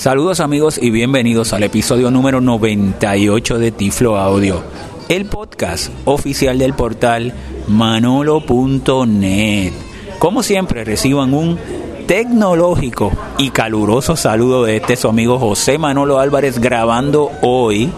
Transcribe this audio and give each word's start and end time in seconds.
Saludos 0.00 0.40
amigos 0.40 0.78
y 0.80 0.88
bienvenidos 0.88 1.52
al 1.52 1.62
episodio 1.62 2.10
número 2.10 2.40
98 2.40 3.58
de 3.58 3.70
Tiflo 3.70 4.16
Audio, 4.16 4.62
el 5.10 5.26
podcast 5.26 5.92
oficial 6.06 6.58
del 6.58 6.72
portal 6.72 7.34
manolo.net. 7.68 8.14
Como 10.18 10.42
siempre 10.42 10.84
reciban 10.84 11.34
un 11.34 11.58
tecnológico 12.06 13.12
y 13.36 13.50
caluroso 13.50 14.16
saludo 14.16 14.64
de 14.64 14.76
este 14.76 14.96
su 14.96 15.06
amigo 15.06 15.38
José 15.38 15.76
Manolo 15.76 16.18
Álvarez 16.18 16.60
grabando 16.60 17.30
hoy 17.42 17.90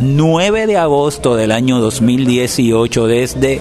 9 0.00 0.66
de 0.66 0.78
agosto 0.78 1.36
del 1.36 1.52
año 1.52 1.78
2018 1.78 3.06
desde 3.06 3.60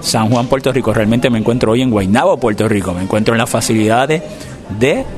San 0.00 0.30
Juan, 0.30 0.46
Puerto 0.46 0.72
Rico. 0.72 0.94
Realmente 0.94 1.28
me 1.28 1.40
encuentro 1.40 1.72
hoy 1.72 1.82
en 1.82 1.90
Guaynabo, 1.90 2.36
Puerto 2.38 2.68
Rico. 2.68 2.94
Me 2.94 3.02
encuentro 3.02 3.34
en 3.34 3.38
las 3.38 3.50
facilidades 3.50 4.22
de 4.22 4.49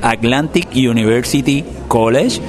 Atlantic 0.02 0.68
University 0.74 1.64
College, 1.88 2.40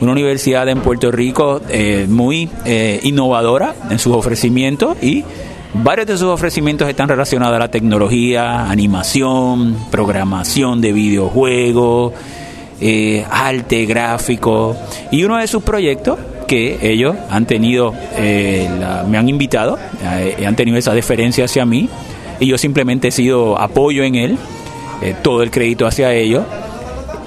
una 0.00 0.12
universidad 0.12 0.68
en 0.68 0.80
Puerto 0.80 1.10
Rico 1.10 1.60
eh, 1.68 2.06
muy 2.08 2.48
eh, 2.64 3.00
innovadora 3.02 3.74
en 3.90 3.98
sus 3.98 4.14
ofrecimientos 4.14 4.96
y 5.02 5.24
varios 5.74 6.06
de 6.06 6.16
sus 6.16 6.28
ofrecimientos 6.28 6.88
están 6.88 7.08
relacionados 7.08 7.56
a 7.56 7.58
la 7.58 7.70
tecnología, 7.70 8.70
animación, 8.70 9.76
programación 9.90 10.80
de 10.80 10.92
videojuegos, 10.92 12.12
eh, 12.80 13.24
arte 13.30 13.86
gráfico. 13.86 14.76
Y 15.10 15.24
uno 15.24 15.38
de 15.38 15.46
sus 15.46 15.62
proyectos 15.62 16.18
que 16.46 16.78
ellos 16.80 17.16
han 17.30 17.44
tenido, 17.44 17.92
me 18.16 19.18
han 19.18 19.28
invitado, 19.28 19.78
han 20.46 20.54
tenido 20.54 20.78
esa 20.78 20.94
deferencia 20.94 21.46
hacia 21.46 21.66
mí 21.66 21.88
y 22.38 22.46
yo 22.46 22.56
simplemente 22.56 23.08
he 23.08 23.10
sido 23.10 23.60
apoyo 23.60 24.04
en 24.04 24.14
él 24.14 24.38
eh, 25.02 25.14
todo 25.22 25.42
el 25.42 25.50
crédito 25.50 25.86
hacia 25.86 26.12
ellos 26.12 26.44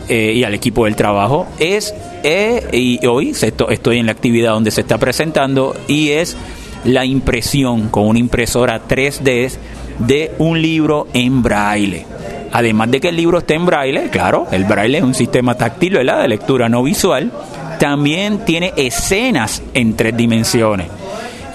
eh, 0.08 0.34
y 0.36 0.44
al 0.44 0.54
equipo 0.54 0.86
del 0.86 0.96
trabajo. 0.96 1.48
Es, 1.60 1.94
eh, 2.24 2.68
y 2.72 3.06
hoy 3.06 3.32
estoy 3.32 3.98
en 3.98 4.06
la 4.08 4.12
actividad 4.12 4.54
donde 4.54 4.72
se 4.72 4.82
está 4.82 4.98
presentando 4.98 5.76
y 5.88 6.10
es 6.10 6.36
la 6.84 7.06
impresión 7.06 7.90
con 7.90 8.08
una 8.08 8.20
impresora 8.20 8.82
3D 8.88 9.52
de 10.00 10.32
un 10.40 10.62
libro 10.62 11.08
en 11.14 11.44
braille. 11.44 12.06
Además 12.52 12.90
de 12.90 13.00
que 13.00 13.10
el 13.10 13.16
libro 13.16 13.38
esté 13.38 13.54
en 13.54 13.66
braille, 13.66 14.10
claro, 14.10 14.48
el 14.52 14.64
braille 14.64 14.98
es 14.98 15.04
un 15.04 15.14
sistema 15.14 15.56
táctil 15.56 15.94
de 15.94 16.28
lectura 16.28 16.68
no 16.68 16.82
visual, 16.82 17.32
también 17.80 18.40
tiene 18.46 18.74
escenas 18.76 19.62
en 19.74 19.96
tres 19.96 20.18
dimensiones. 20.18 20.88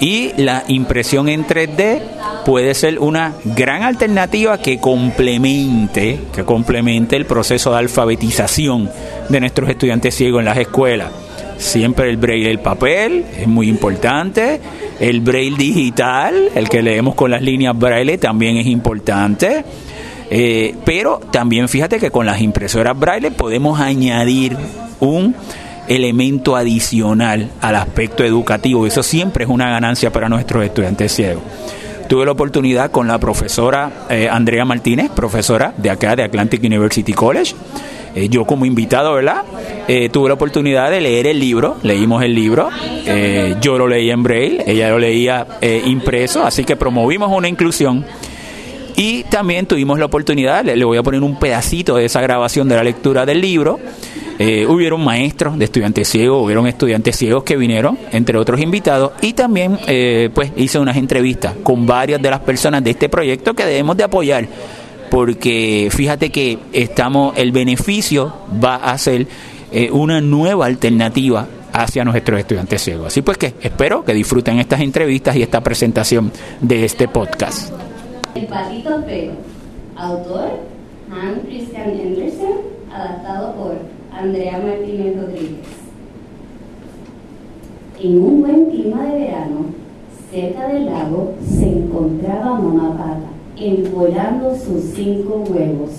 Y 0.04 0.34
la 0.36 0.64
impresión 0.68 1.30
en 1.30 1.46
3D 1.46 1.98
puede 2.44 2.74
ser 2.74 2.98
una 2.98 3.32
gran 3.42 3.84
alternativa 3.84 4.58
que 4.58 4.78
complemente, 4.78 6.18
que 6.30 6.44
complemente 6.44 7.16
el 7.16 7.24
proceso 7.24 7.70
de 7.70 7.78
alfabetización 7.78 8.90
de 9.30 9.40
nuestros 9.40 9.70
estudiantes 9.70 10.14
ciegos 10.14 10.40
en 10.40 10.44
las 10.44 10.58
escuelas. 10.58 11.10
Siempre 11.56 12.10
el 12.10 12.18
braille 12.18 12.50
el 12.50 12.58
papel 12.58 13.24
es 13.34 13.48
muy 13.48 13.66
importante, 13.66 14.60
el 15.00 15.22
braille 15.22 15.56
digital, 15.56 16.50
el 16.54 16.68
que 16.68 16.82
leemos 16.82 17.14
con 17.14 17.30
las 17.30 17.40
líneas 17.40 17.74
braille 17.74 18.18
también 18.18 18.58
es 18.58 18.66
importante. 18.66 19.64
Eh, 20.30 20.74
pero 20.84 21.18
también 21.32 21.66
fíjate 21.66 21.98
que 21.98 22.10
con 22.10 22.26
las 22.26 22.42
impresoras 22.42 22.98
braille 22.98 23.30
podemos 23.30 23.80
añadir 23.80 24.54
un 25.00 25.34
elemento 25.88 26.56
adicional 26.56 27.50
al 27.60 27.76
aspecto 27.76 28.24
educativo. 28.24 28.86
Eso 28.86 29.02
siempre 29.02 29.44
es 29.44 29.50
una 29.50 29.70
ganancia 29.70 30.12
para 30.12 30.28
nuestros 30.28 30.64
estudiantes 30.64 31.12
ciegos. 31.12 31.42
Tuve 32.08 32.26
la 32.26 32.32
oportunidad 32.32 32.90
con 32.90 33.08
la 33.08 33.18
profesora 33.18 34.06
eh, 34.10 34.28
Andrea 34.30 34.64
Martínez, 34.64 35.10
profesora 35.10 35.72
de 35.76 35.90
acá 35.90 36.14
de 36.14 36.22
Atlantic 36.22 36.62
University 36.62 37.12
College. 37.12 37.54
Eh, 38.14 38.28
yo 38.28 38.44
como 38.44 38.66
invitado, 38.66 39.14
¿verdad? 39.14 39.42
Eh, 39.88 40.10
tuve 40.10 40.28
la 40.28 40.34
oportunidad 40.34 40.90
de 40.90 41.00
leer 41.00 41.26
el 41.26 41.40
libro, 41.40 41.78
leímos 41.82 42.22
el 42.22 42.34
libro, 42.34 42.68
yo 43.60 43.78
lo 43.78 43.88
leí 43.88 44.10
en 44.10 44.22
braille, 44.22 44.62
ella 44.66 44.90
lo 44.90 44.98
leía 44.98 45.46
impreso, 45.86 46.44
así 46.44 46.64
que 46.64 46.76
promovimos 46.76 47.32
una 47.32 47.48
inclusión. 47.48 48.04
Y 48.96 49.24
también 49.24 49.66
tuvimos 49.66 49.98
la 49.98 50.04
oportunidad, 50.04 50.64
le 50.64 50.84
voy 50.84 50.98
a 50.98 51.02
poner 51.02 51.22
un 51.22 51.38
pedacito 51.38 51.96
de 51.96 52.04
esa 52.04 52.20
grabación 52.20 52.68
de 52.68 52.76
la 52.76 52.84
lectura 52.84 53.26
del 53.26 53.40
libro, 53.40 53.80
eh, 54.38 54.66
hubieron 54.66 55.04
maestros 55.04 55.58
de 55.58 55.64
estudiantes 55.66 56.08
ciegos, 56.08 56.42
hubieron 56.42 56.66
estudiantes 56.66 57.16
ciegos 57.16 57.44
que 57.44 57.56
vinieron, 57.56 57.98
entre 58.10 58.36
otros 58.36 58.60
invitados, 58.60 59.12
y 59.20 59.32
también 59.32 59.78
eh, 59.86 60.30
pues 60.34 60.52
hice 60.56 60.78
unas 60.78 60.96
entrevistas 60.96 61.54
con 61.62 61.86
varias 61.86 62.20
de 62.20 62.30
las 62.30 62.40
personas 62.40 62.82
de 62.82 62.90
este 62.90 63.08
proyecto 63.08 63.54
que 63.54 63.64
debemos 63.64 63.96
de 63.96 64.04
apoyar, 64.04 64.46
porque 65.10 65.88
fíjate 65.90 66.30
que 66.30 66.58
estamos, 66.72 67.36
el 67.36 67.52
beneficio 67.52 68.32
va 68.62 68.76
a 68.76 68.98
ser 68.98 69.26
eh, 69.70 69.90
una 69.90 70.20
nueva 70.20 70.66
alternativa 70.66 71.46
hacia 71.72 72.04
nuestros 72.04 72.38
estudiantes 72.38 72.82
ciegos. 72.82 73.08
Así 73.08 73.22
pues 73.22 73.38
que 73.38 73.54
espero 73.60 74.04
que 74.04 74.14
disfruten 74.14 74.58
estas 74.58 74.80
entrevistas 74.80 75.36
y 75.36 75.42
esta 75.42 75.60
presentación 75.60 76.32
de 76.60 76.84
este 76.84 77.08
podcast. 77.08 77.72
El 78.34 78.46
patito 78.46 79.02
feo, 79.04 79.32
autor 79.96 80.60
Hans 81.10 81.40
Christian 81.46 81.90
Andersen, 81.90 82.54
adaptado 82.92 83.54
por 83.54 83.93
Andrea 84.16 84.60
Martínez 84.64 85.16
Rodríguez. 85.16 85.66
En 88.00 88.22
un 88.22 88.42
buen 88.42 88.70
clima 88.70 89.02
de 89.06 89.18
verano, 89.18 89.66
cerca 90.30 90.68
del 90.68 90.86
lago, 90.86 91.34
se 91.44 91.68
encontraba 91.68 92.60
mamá 92.60 92.96
pata, 92.96 93.28
envolando 93.56 94.54
sus 94.54 94.84
cinco 94.94 95.42
huevos. 95.48 95.90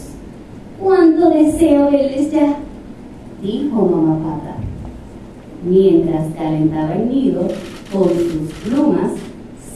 ¡Cuánto 0.82 1.30
deseo 1.30 1.92
verles 1.92 2.32
ya! 2.32 2.56
dijo 3.42 3.86
mamá 3.86 4.18
pata. 4.18 4.56
Mientras 5.64 6.34
calentaba 6.36 6.96
el 6.96 7.10
nido 7.10 7.48
con 7.92 8.10
sus 8.10 8.54
plumas, 8.64 9.12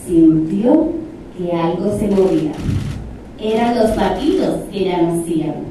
sintió 0.06 0.90
que 1.38 1.52
algo 1.52 1.98
se 1.98 2.08
movía. 2.08 2.54
Eran 3.38 3.78
los 3.78 3.92
patitos 3.92 4.62
que 4.72 4.86
ya 4.86 5.02
nacían. 5.02 5.70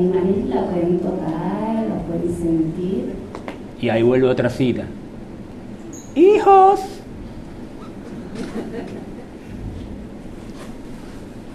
Imágenes 0.00 0.48
la 0.48 0.64
pueden 0.64 0.98
tocar, 0.98 1.86
la 1.86 2.02
pueden 2.06 2.34
sentir. 2.34 3.12
Y 3.82 3.90
ahí 3.90 4.02
vuelve 4.02 4.28
otra 4.28 4.48
cita. 4.48 4.84
Hijos, 6.14 6.80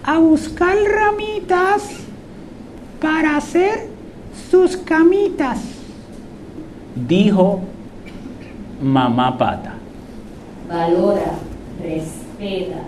a 0.04 0.18
buscar 0.18 0.76
ramitas 0.76 1.88
para 3.00 3.36
hacer 3.36 3.88
sus 4.48 4.76
camitas, 4.76 5.60
dijo 7.08 7.60
mamá 8.80 9.36
pata. 9.36 9.74
Valora, 10.68 11.32
respeta 11.82 12.78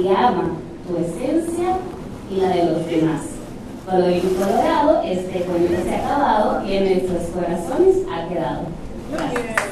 y 0.00 0.06
ama 0.08 0.50
tu 0.86 0.96
esencia 0.98 1.78
y 2.30 2.36
la 2.36 2.48
de 2.50 2.64
los 2.64 2.86
demás. 2.86 3.29
Colorín 3.90 4.20
colorado, 4.38 5.02
este 5.04 5.40
cuento 5.40 5.82
se 5.82 5.96
ha 5.96 6.06
acabado 6.06 6.64
y 6.64 6.76
en 6.76 6.84
nuestros 6.84 7.22
corazones 7.34 7.96
ha 8.08 8.28
quedado. 8.28 8.62
Gracias. 9.10 9.70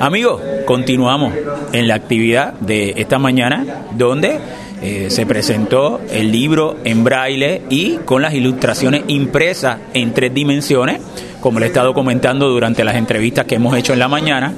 Amigos, 0.00 0.40
continuamos 0.64 1.34
en 1.74 1.88
la 1.88 1.94
actividad 1.94 2.54
de 2.54 2.94
esta 2.96 3.18
mañana 3.18 3.84
donde 3.98 4.40
eh, 4.82 5.10
se 5.10 5.26
presentó 5.26 6.00
el 6.10 6.32
libro 6.32 6.76
en 6.84 7.04
braille 7.04 7.62
y 7.68 7.96
con 8.04 8.22
las 8.22 8.34
ilustraciones 8.34 9.04
impresas 9.08 9.78
en 9.94 10.12
tres 10.12 10.32
dimensiones 10.32 11.00
como 11.40 11.58
le 11.58 11.66
he 11.66 11.68
estado 11.68 11.94
comentando 11.94 12.48
durante 12.48 12.84
las 12.84 12.94
entrevistas 12.94 13.46
que 13.46 13.56
hemos 13.56 13.76
hecho 13.76 13.92
en 13.92 13.98
la 13.98 14.08
mañana. 14.08 14.54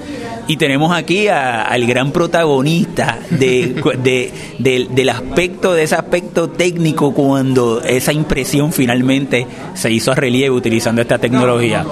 Y 0.49 0.57
tenemos 0.57 0.93
aquí 0.93 1.29
al 1.29 1.87
gran 1.87 2.11
protagonista 2.11 2.92
de, 3.31 4.33
del 4.59 5.09
aspecto, 5.09 5.73
de 5.73 5.83
ese 5.83 5.95
aspecto 5.95 6.51
técnico 6.51 7.13
cuando 7.13 7.83
esa 7.83 8.13
impresión 8.13 8.73
finalmente 8.73 9.47
se 9.75 9.91
hizo 9.91 10.13
a 10.13 10.15
relieve 10.15 10.51
utilizando 10.51 11.03
esta 11.03 11.19
tecnología. 11.19 11.85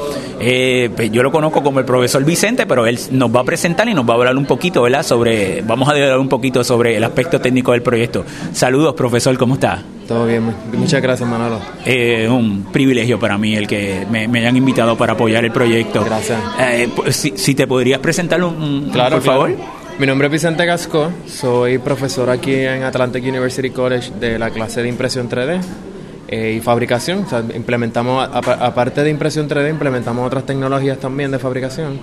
Eh, 0.43 0.91
pues 0.97 1.13
yo 1.13 1.23
lo 1.23 1.31
conozco 1.31 1.63
como 1.63 1.81
el 1.81 1.85
profesor 1.85 2.25
Vicente, 2.25 2.67
pero 2.67 2.87
él 2.87 2.99
nos 3.11 3.35
va 3.35 3.41
a 3.41 3.45
presentar 3.45 3.89
y 3.89 3.95
nos 3.95 4.09
va 4.09 4.15
a 4.15 4.17
hablar 4.17 4.37
un 4.37 4.47
poquito, 4.47 4.83
¿verdad? 4.83 5.03
Sobre, 5.03 5.63
vamos 5.63 5.89
a 5.89 5.93
hablar 5.93 6.19
un 6.19 6.29
poquito 6.29 6.65
sobre 6.65 6.97
el 6.97 7.05
aspecto 7.05 7.41
técnico 7.41 7.73
del 7.73 7.83
proyecto. 7.83 8.25
Saludos, 8.53 8.95
profesor, 8.95 9.37
¿cómo 9.37 9.55
está? 9.55 9.83
Todo 10.09 10.27
bien, 10.27 10.53
muchas 10.73 11.01
gracias 11.01 11.29
Manolo. 11.29 11.61
Es 11.85 12.29
un 12.29 12.65
privilegio 12.73 13.21
para 13.21 13.39
mí 13.39 13.55
el 13.55 13.69
que 13.69 14.07
me, 14.11 14.25
hayan 14.41 14.57
invitado 14.57 14.97
para 14.97 15.13
apoyar 15.13 15.45
el 15.45 15.53
proyecto. 15.53 16.03
Gracias. 16.05 16.41
Eh, 16.59 16.89
pues, 16.97 17.17
si, 17.17 17.55
te 17.55 17.67
podrías 17.67 18.01
presentar 18.01 18.43
un, 18.43 18.89
claro, 18.91 19.17
por 19.17 19.25
favor. 19.25 19.80
Mi 20.01 20.07
nombre 20.07 20.29
es 20.29 20.33
Vicente 20.33 20.65
Gasco, 20.65 21.11
soy 21.27 21.77
profesor 21.77 22.31
aquí 22.31 22.55
en 22.55 22.85
Atlantic 22.85 23.23
University 23.23 23.69
College 23.69 24.13
de 24.19 24.39
la 24.39 24.49
clase 24.49 24.81
de 24.81 24.89
impresión 24.89 25.29
3D. 25.29 25.61
eh, 26.27 26.55
y 26.57 26.61
fabricación. 26.61 27.25
O 27.25 27.29
sea, 27.29 27.45
implementamos, 27.55 28.27
aparte 28.33 29.05
de 29.05 29.11
impresión 29.11 29.47
3D, 29.47 29.69
implementamos 29.69 30.27
otras 30.27 30.47
tecnologías 30.47 30.97
también 30.97 31.31
de 31.31 31.39
fabricación. 31.39 31.99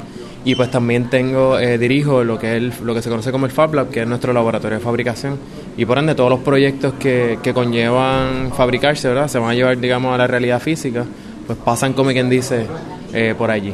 Y 0.45 0.53
pues 0.53 0.69
también 0.69 1.09
tengo, 1.09 1.57
eh, 1.57 1.79
dirijo 1.79 2.23
lo 2.23 2.37
que, 2.37 2.57
es 2.57 2.79
lo 2.81 2.93
que 2.93 3.01
se 3.01 3.09
conoce 3.09 3.31
como 3.31 3.47
el 3.47 3.51
Fab 3.51 3.73
Lab, 3.73 3.89
que 3.89 4.01
es 4.01 4.07
nuestro 4.07 4.31
laboratorio 4.31 4.77
de 4.77 4.83
fabricación. 4.83 5.39
Y 5.75 5.85
por 5.85 5.97
ende, 5.97 6.13
todos 6.13 6.29
los 6.29 6.41
proyectos 6.41 6.93
que, 6.99 7.39
que 7.41 7.51
conllevan 7.51 8.53
fabricarse, 8.55 9.07
¿verdad? 9.07 9.27
Se 9.27 9.39
van 9.39 9.49
a 9.49 9.53
llevar, 9.55 9.75
digamos, 9.79 10.13
a 10.13 10.19
la 10.19 10.27
realidad 10.27 10.61
física, 10.61 11.03
pues 11.47 11.57
pasan, 11.57 11.93
como 11.93 12.11
quien 12.11 12.29
dice, 12.29 12.67
eh, 13.11 13.33
por 13.35 13.49
allí. 13.49 13.73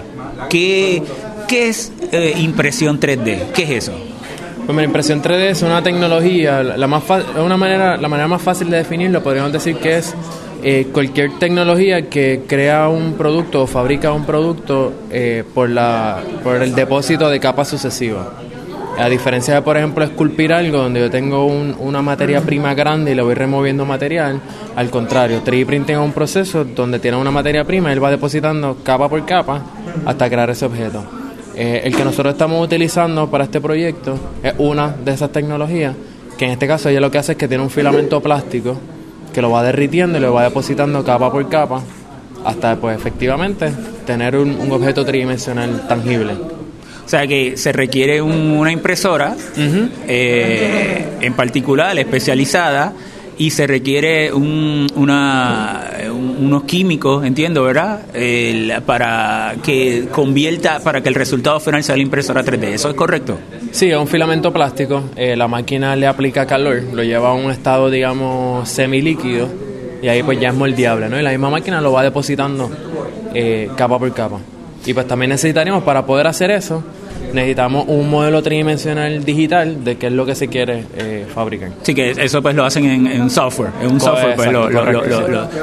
¿Qué, 0.49 1.03
qué 1.45 1.67
es 1.67 1.91
impresión 2.37 3.01
3D? 3.01 3.51
¿Qué 3.53 3.63
es 3.63 3.69
eso? 3.89 3.93
Pues 4.65 4.77
la 4.77 4.83
impresión 4.83 5.21
3D 5.21 5.49
es 5.49 5.61
una 5.61 5.83
tecnología, 5.83 6.63
la, 6.63 6.87
más 6.87 7.03
una 7.35 7.57
manera, 7.57 7.97
la 7.97 8.07
manera 8.07 8.29
más 8.29 8.41
fácil 8.41 8.69
de 8.69 8.77
definirlo 8.77 9.21
podríamos 9.21 9.51
decir 9.51 9.75
que 9.75 9.97
es 9.97 10.15
eh, 10.63 10.87
cualquier 10.93 11.37
tecnología 11.37 12.09
que 12.09 12.43
crea 12.47 12.87
un 12.87 13.15
producto 13.15 13.63
o 13.63 13.67
fabrica 13.67 14.13
un 14.13 14.25
producto 14.25 14.93
eh, 15.11 15.43
por, 15.53 15.69
la, 15.69 16.21
por 16.41 16.61
el 16.61 16.73
depósito 16.75 17.29
de 17.29 17.41
capas 17.41 17.67
sucesivas. 17.67 18.25
A 18.97 19.09
diferencia 19.09 19.55
de, 19.55 19.61
por 19.63 19.75
ejemplo, 19.75 20.05
esculpir 20.05 20.53
algo 20.53 20.77
donde 20.77 21.01
yo 21.01 21.11
tengo 21.11 21.45
una 21.45 22.01
materia 22.01 22.39
prima 22.39 22.73
grande 22.73 23.11
y 23.11 23.15
le 23.15 23.21
voy 23.21 23.33
removiendo 23.33 23.85
material, 23.85 24.39
al 24.77 24.89
contrario, 24.89 25.41
3D 25.43 25.65
printing 25.65 25.95
es 25.95 26.01
un 26.01 26.13
proceso 26.13 26.63
donde 26.63 26.99
tiene 26.99 27.17
una 27.17 27.31
materia 27.31 27.65
prima 27.65 27.89
y 27.89 27.93
él 27.93 28.03
va 28.03 28.11
depositando 28.11 28.77
capa 28.81 29.09
por 29.09 29.25
capa 29.25 29.61
hasta 30.05 30.29
crear 30.29 30.49
ese 30.51 30.65
objeto. 30.65 31.22
Eh, 31.55 31.81
el 31.85 31.95
que 31.95 32.03
nosotros 32.03 32.33
estamos 32.33 32.63
utilizando 32.63 33.29
para 33.29 33.43
este 33.43 33.61
proyecto 33.61 34.17
es 34.41 34.53
una 34.57 34.89
de 34.89 35.11
esas 35.11 35.31
tecnologías, 35.31 35.95
que 36.37 36.45
en 36.45 36.51
este 36.51 36.67
caso 36.67 36.89
ella 36.89 36.99
lo 36.99 37.11
que 37.11 37.19
hace 37.19 37.33
es 37.33 37.37
que 37.37 37.47
tiene 37.47 37.63
un 37.63 37.69
filamento 37.69 38.21
plástico 38.21 38.77
que 39.33 39.41
lo 39.41 39.51
va 39.51 39.63
derritiendo 39.63 40.17
y 40.17 40.21
lo 40.21 40.33
va 40.33 40.43
depositando 40.43 41.03
capa 41.03 41.31
por 41.31 41.47
capa 41.49 41.81
hasta 42.45 42.75
pues 42.75 42.97
efectivamente 42.97 43.71
tener 44.05 44.35
un, 44.35 44.71
objeto 44.71 45.05
tridimensional 45.05 45.87
tangible. 45.87 46.33
O 46.33 47.09
sea 47.09 47.27
que 47.27 47.57
se 47.57 47.71
requiere 47.71 48.21
una 48.21 48.71
impresora, 48.71 49.35
eh, 50.07 51.17
en 51.21 51.33
particular 51.33 51.97
especializada, 51.99 52.93
y 53.37 53.49
se 53.49 53.67
requiere 53.67 54.31
un, 54.31 54.87
una, 54.95 55.89
unos 56.13 56.63
químicos, 56.63 57.25
entiendo, 57.25 57.63
¿verdad? 57.63 58.01
para 58.85 59.55
que 59.63 60.07
convierta, 60.11 60.79
para 60.79 61.01
que 61.01 61.09
el 61.09 61.15
resultado 61.15 61.59
final 61.59 61.83
sea 61.83 61.95
la 61.95 62.03
impresora 62.03 62.43
3D. 62.43 62.65
¿Eso 62.73 62.89
es 62.89 62.95
correcto? 62.95 63.37
Sí, 63.71 63.89
es 63.89 63.97
un 63.97 64.07
filamento 64.07 64.53
plástico. 64.53 65.03
Eh, 65.15 65.35
la 65.35 65.47
máquina 65.47 65.95
le 65.95 66.07
aplica 66.07 66.45
calor, 66.45 66.83
lo 66.93 67.03
lleva 67.03 67.29
a 67.29 67.33
un 67.33 67.51
estado, 67.51 67.89
digamos, 67.89 68.69
semilíquido 68.69 69.47
y 70.01 70.09
ahí 70.09 70.21
pues 70.21 70.39
ya 70.39 70.49
es 70.49 70.55
moldeable, 70.55 71.07
¿no? 71.09 71.19
Y 71.19 71.23
la 71.23 71.31
misma 71.31 71.49
máquina 71.49 71.79
lo 71.79 71.93
va 71.93 72.03
depositando 72.03 72.69
eh, 73.33 73.69
capa 73.75 73.97
por 73.97 74.13
capa. 74.13 74.39
Y 74.85 74.93
pues 74.93 75.07
también 75.07 75.29
necesitaríamos 75.29 75.83
para 75.83 76.05
poder 76.05 76.27
hacer 76.27 76.51
eso 76.51 76.83
necesitamos 77.33 77.85
un 77.87 78.09
modelo 78.09 78.41
tridimensional 78.41 79.23
digital 79.25 79.83
de 79.83 79.97
qué 79.97 80.07
es 80.07 80.13
lo 80.13 80.25
que 80.25 80.35
se 80.35 80.47
quiere 80.47 80.85
eh, 80.95 81.25
fabricar. 81.33 81.71
Sí, 81.81 81.93
que 81.93 82.11
eso 82.11 82.41
pues 82.41 82.55
lo 82.55 82.63
hacen 82.63 82.85
en, 82.85 83.29
software, 83.29 83.71
en 83.81 83.91
un 83.91 83.99
software 83.99 84.35
pues 84.35 84.51
lo, 84.51 84.67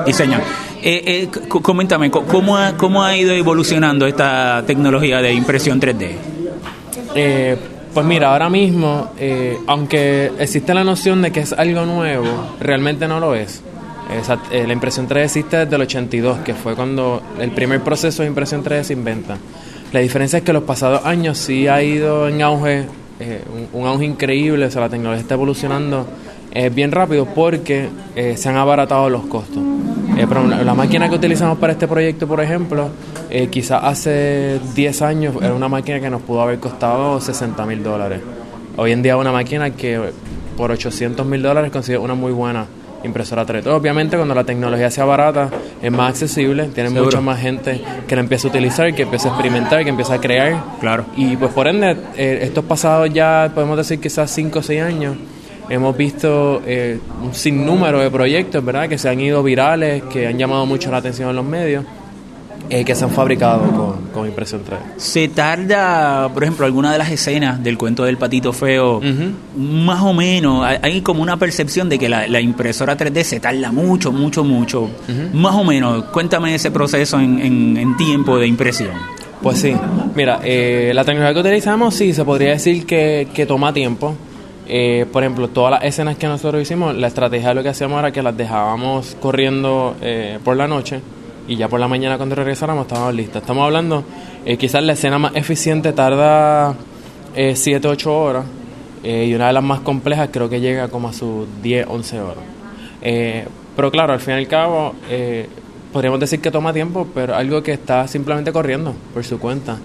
diseñan. 0.05 0.43
Eh, 0.83 1.29
eh, 1.33 1.49
coméntame, 1.49 2.11
¿cómo 2.11 2.57
ha, 2.57 2.77
¿cómo 2.77 3.03
ha 3.03 3.17
ido 3.17 3.33
evolucionando 3.33 4.07
esta 4.07 4.63
tecnología 4.67 5.21
de 5.21 5.33
impresión 5.33 5.81
3D? 5.81 6.11
Eh, 7.15 7.57
pues 7.93 8.07
mira, 8.07 8.33
ahora 8.33 8.49
mismo, 8.49 9.13
aunque 9.67 10.33
existe 10.39 10.73
la 10.75 10.85
noción 10.85 11.23
de 11.23 11.33
que 11.33 11.41
es 11.41 11.53
algo 11.53 11.85
nuevo, 11.85 12.57
realmente 12.61 13.09
no 13.09 13.21
lo 13.21 13.35
es. 13.35 13.63
la 14.53 14.73
impresión 14.73 15.09
3D 15.09 15.25
existe 15.25 15.57
desde 15.57 15.75
el 15.75 15.83
82, 15.83 16.39
que 16.39 16.55
fue 16.55 16.75
cuando 16.75 17.21
el 17.39 17.51
primer 17.51 17.81
proceso 17.81 18.23
de 18.23 18.29
impresión 18.29 18.65
3D 18.65 18.85
se 18.85 18.93
inventa. 18.93 19.39
La 19.93 19.99
diferencia 19.99 20.39
es 20.39 20.45
que 20.45 20.53
los 20.53 20.63
pasados 20.63 21.05
años 21.05 21.37
sí 21.37 21.67
ha 21.67 21.83
ido 21.83 22.29
en 22.29 22.43
auge, 22.43 22.85
eh, 23.19 23.43
un, 23.73 23.87
auge 23.87 24.05
increíble, 24.05 24.67
o 24.67 24.71
sea, 24.71 24.83
la 24.83 24.89
tecnología 24.89 25.21
está 25.21 25.35
evolucionando 25.35 26.07
eh, 26.53 26.71
bien 26.71 26.93
rápido 26.93 27.27
porque 27.27 27.89
eh, 28.15 28.37
se 28.37 28.49
han 28.49 28.57
abaratado 28.57 29.11
los 29.11 29.23
costos. 29.27 29.61
la 30.65 30.75
máquina 30.75 31.09
que 31.09 31.17
utilizamos 31.17 31.59
para 31.59 31.73
este 31.73 31.89
proyecto, 31.89 32.29
por 32.29 32.41
ejemplo, 32.41 32.91
quizás 33.51 33.83
hace 33.83 34.61
10 34.77 35.03
años 35.03 35.35
era 35.43 35.55
una 35.55 35.69
máquina 35.69 35.99
que 35.99 36.11
nos 36.11 36.23
pudo 36.23 36.43
haber 36.43 36.61
costado 36.61 37.21
60 37.21 37.67
mil 37.67 37.83
dólares. 37.83 38.21
Hoy 38.77 38.93
en 38.93 39.03
día 39.03 39.17
una 39.17 39.33
máquina 39.33 39.71
que 39.71 40.01
por 40.57 40.71
800 40.71 41.27
mil 41.27 41.43
dólares 41.43 41.73
consigue 41.73 41.99
una 41.99 42.15
muy 42.15 42.33
buena 42.33 42.67
impresora 43.05 43.47
3D. 43.47 43.67
Obviamente 43.69 44.17
cuando 44.17 44.35
la 44.35 44.45
tecnología 44.45 44.91
sea 44.91 45.05
barata 45.05 45.51
es 45.83 45.91
más 45.91 46.11
accesible, 46.11 46.67
tiene 46.75 46.91
mucha 46.91 47.21
más 47.21 47.41
gente 47.41 47.81
que 48.07 48.15
la 48.15 48.23
empieza 48.23 48.49
a 48.49 48.51
utilizar, 48.51 48.95
que 48.95 49.03
empieza 49.03 49.29
a 49.29 49.33
experimentar, 49.33 49.83
que 49.83 49.91
empieza 49.91 50.15
a 50.15 50.21
crear. 50.21 50.63
Claro. 50.81 51.07
Y 51.17 51.37
pues 51.37 51.53
por 51.53 51.67
ende, 51.67 51.97
eh, 52.17 52.41
estos 52.43 52.65
pasados 52.65 53.13
ya 53.13 53.51
podemos 53.55 53.77
decir 53.77 54.01
quizás 54.01 54.31
5 54.31 54.59
o 54.59 54.63
6 54.63 54.83
años, 54.83 55.17
hemos 55.69 55.97
visto 55.97 56.63
eh, 56.67 56.99
un 57.23 57.35
sinnúmero 57.35 58.01
de 58.01 58.11
proyectos, 58.11 58.65
¿verdad? 58.65 58.89
Que 58.89 58.99
se 58.99 59.09
han 59.09 59.21
ido 59.21 59.43
virales, 59.43 60.03
que 60.05 60.27
han 60.27 60.39
llamado 60.39 60.67
mucho 60.67 60.91
la 60.91 60.99
atención 60.99 61.31
en 61.31 61.37
los 61.37 61.45
medios 61.45 61.85
eh, 62.73 62.85
que 62.85 62.95
se 62.95 63.03
han 63.03 63.11
fabricado 63.11 64.01
con, 64.15 64.29
impresión 64.29 64.63
3D. 64.65 64.79
Se 64.97 65.27
tarda, 65.27 66.31
por 66.33 66.45
ejemplo, 66.45 66.65
alguna 66.65 66.93
de 66.93 66.99
las 66.99 67.11
escenas 67.11 67.61
del 67.65 67.77
cuento 67.77 68.05
del 68.05 68.17
patito 68.17 68.53
feo, 68.53 69.01
más 69.57 70.03
o 70.03 70.15
menos, 70.15 70.65
hay 70.81 71.01
como 71.01 71.21
una 71.21 71.37
percepción 71.37 71.89
de 71.89 71.99
que 71.99 72.09
la, 72.09 72.41
impresora 72.41 72.97
3D 72.97 73.25
se 73.25 73.41
tarda 73.41 73.73
mucho, 73.73 74.13
mucho, 74.13 74.45
mucho. 74.45 74.89
Más 75.33 75.57
o 75.57 75.65
menos, 75.65 76.05
cuéntame 76.13 76.55
ese 76.55 76.71
proceso 76.71 77.19
en, 77.19 77.97
tiempo 77.97 78.39
de 78.39 78.47
impresión. 78.47 78.93
Pues 79.43 79.59
sí, 79.59 79.75
mira, 80.15 80.39
eh, 80.45 80.93
la 80.95 81.05
tecnología 81.05 81.35
que 81.35 81.41
utilizamos 81.41 81.95
sí, 81.95 82.13
se 82.13 82.25
podría 82.25 82.51
decir 82.51 82.87
que, 82.87 83.47
toma 83.49 83.73
tiempo. 83.73 84.15
Eh, 84.69 85.07
por 85.13 85.25
ejemplo, 85.25 85.49
todas 85.49 85.73
las 85.73 85.85
escenas 85.85 86.17
que 86.17 86.29
nosotros 86.29 86.63
hicimos, 86.63 86.95
la 86.95 87.09
estrategia 87.09 87.53
lo 87.53 87.65
que 87.65 87.71
hacíamos 87.71 87.99
era 87.99 88.13
que 88.13 88.23
las 88.23 88.37
dejábamos 88.37 89.17
corriendo 89.21 89.97
por 90.45 90.57
la 90.57 90.69
noche 90.69 91.01
y 91.51 91.57
ya 91.57 91.67
por 91.67 91.81
la 91.81 91.89
mañana 91.89 92.17
cuando 92.17 92.37
regresáramos 92.37 92.87
estábamos 92.87 93.13
listos. 93.13 93.43
Estamos 93.43 93.65
hablando, 93.65 94.05
eh, 94.47 94.57
quizás 94.57 94.85
la 94.85 94.93
escena 94.93 95.19
más 95.19 95.35
eficiente 95.35 95.93
tarda 95.93 96.77
7, 97.35 97.89
eh, 97.89 97.91
8 97.91 98.17
horas 98.17 98.45
eh, 99.03 99.27
y 99.29 99.35
una 99.35 99.49
de 99.49 99.55
las 99.55 99.65
más 99.65 99.81
complejas 99.81 100.31
creo 100.33 100.49
que 100.49 100.61
llega 100.61 100.87
como 100.87 101.09
a 101.09 101.13
sus 101.13 101.49
10, 101.61 101.89
11 101.89 102.21
horas. 102.21 102.45
pero 103.75 103.91
claro, 103.91 104.13
al 104.13 104.21
fin 104.21 104.35
y 104.35 104.37
al 104.37 104.47
cabo, 104.47 104.95
podríamos 105.93 106.21
decir 106.21 106.41
que 106.41 106.53
toma 106.53 106.73
tiempo, 106.73 107.09
pero 107.13 107.35
algo 107.35 107.65
que 107.65 107.73
está 107.73 108.07
simplemente 108.07 108.53
corriendo 108.53 108.95
por 109.13 109.25
su 109.25 109.41
cuenta. 109.41 109.77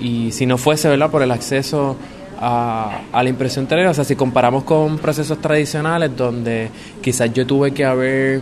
y 0.00 0.32
si 0.32 0.46
no 0.46 0.56
fuese, 0.56 0.88
¿verdad?, 0.88 1.10
por 1.10 1.22
el 1.22 1.30
acceso 1.30 1.94
a, 2.40 3.02
a, 3.12 3.22
la 3.22 3.28
impresión 3.28 3.68
3D, 3.68 3.90
o 3.90 3.92
sea, 3.92 4.04
si 4.04 4.16
comparamos 4.16 4.64
con 4.64 4.96
procesos 4.96 5.38
tradicionales 5.42 6.16
donde 6.16 6.70
quizás 7.02 7.30
yo 7.34 7.46
tuve 7.46 7.72
que 7.72 7.84
haber 7.84 8.40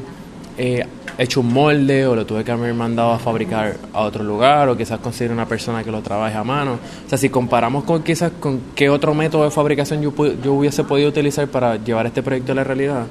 eh, 0.60 0.84
hecho 1.18 1.40
un 1.40 1.52
molde 1.52 2.06
o 2.06 2.14
lo 2.14 2.24
tuve 2.24 2.44
que 2.44 2.52
haber 2.52 2.72
mandado 2.72 3.10
a 3.10 3.18
fabricar 3.18 3.76
a 3.92 4.02
otro 4.02 4.22
lugar 4.22 4.68
o 4.68 4.76
quizás 4.76 5.00
conseguir 5.00 5.32
una 5.32 5.46
persona 5.46 5.82
que 5.82 5.90
lo 5.90 6.00
trabaje 6.00 6.36
a 6.36 6.44
mano. 6.44 6.74
O 6.74 7.08
sea, 7.08 7.18
si 7.18 7.28
comparamos 7.28 7.82
con 7.82 8.04
quizás 8.04 8.32
con 8.38 8.60
qué 8.76 8.88
otro 8.88 9.14
método 9.14 9.44
de 9.44 9.50
fabricación 9.50 10.00
yo, 10.00 10.12
yo 10.42 10.52
hubiese 10.52 10.84
podido 10.84 11.08
utilizar 11.08 11.48
para 11.48 11.76
llevar 11.76 12.06
este 12.06 12.22
proyecto 12.22 12.52
a 12.52 12.54
la 12.54 12.64
realidad, 12.64 13.06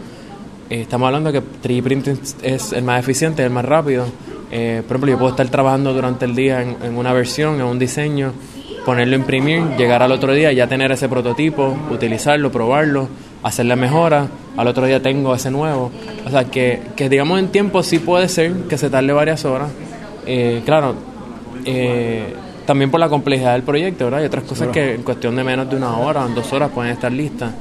eh, 0.70 0.82
estamos 0.82 1.08
hablando 1.08 1.34
que 1.34 1.42
3D 1.42 1.84
printing 1.84 2.20
es 2.44 2.72
el 2.72 2.84
más 2.84 3.02
eficiente, 3.02 3.44
el 3.44 3.50
más 3.50 3.66
rápido. 3.66 4.06
Eh, 4.52 4.82
por 4.88 4.96
ejemplo, 4.96 5.12
yo 5.12 5.18
puedo 5.18 5.32
estar 5.32 5.50
trabajando 5.50 5.94
durante 5.94 6.24
el 6.24 6.34
día 6.34 6.62
en, 6.62 6.78
en 6.82 6.98
una 6.98 7.12
versión, 7.12 7.56
en 7.56 7.64
un 7.64 7.78
diseño, 7.78 8.32
ponerlo 8.86 9.16
a 9.16 9.20
imprimir, 9.20 9.62
llegar 9.78 10.02
al 10.02 10.14
otro 10.14 10.32
día, 10.32 10.54
ya 10.54 10.68
tener 10.68 10.94
ese 10.94 11.10
prototipo, 11.10 11.78
utilizarlo, 11.92 12.50
probarlo 12.54 13.10
hacerle 13.44 13.76
mejora, 13.76 14.28
al 14.56 14.68
otro 14.68 14.86
día 14.86 15.02
tengo 15.02 15.34
ese 15.36 15.52
nuevo. 15.52 15.92
O 16.26 16.30
sea, 16.30 16.46
que, 16.46 16.82
que 16.96 17.10
digamos 17.10 17.40
en 17.40 17.50
tiempo 17.50 17.84
sí 17.84 18.00
puede 18.00 18.28
ser 18.28 18.54
que 18.70 18.78
se 18.78 18.90
tarde 18.90 19.14
varias 19.14 19.46
horas. 19.46 19.70
Eh, 20.26 20.62
claro, 20.66 20.96
eh, 21.66 22.34
también 22.66 22.92
por 22.92 23.00
la 23.00 23.10
complejidad 23.10 23.54
del 23.54 23.64
proyecto, 23.64 24.06
¿verdad? 24.06 24.22
Hay 24.22 24.26
otras 24.26 24.44
cosas 24.44 24.70
que 24.70 24.96
en 24.96 25.04
cuestión 25.04 25.36
de 25.36 25.44
menos 25.44 25.70
de 25.70 25.76
una 25.76 25.98
hora, 25.98 26.28
dos 26.28 26.52
horas 26.54 26.72
pueden 26.72 26.92
estar 26.92 27.12
listas. 27.12 27.52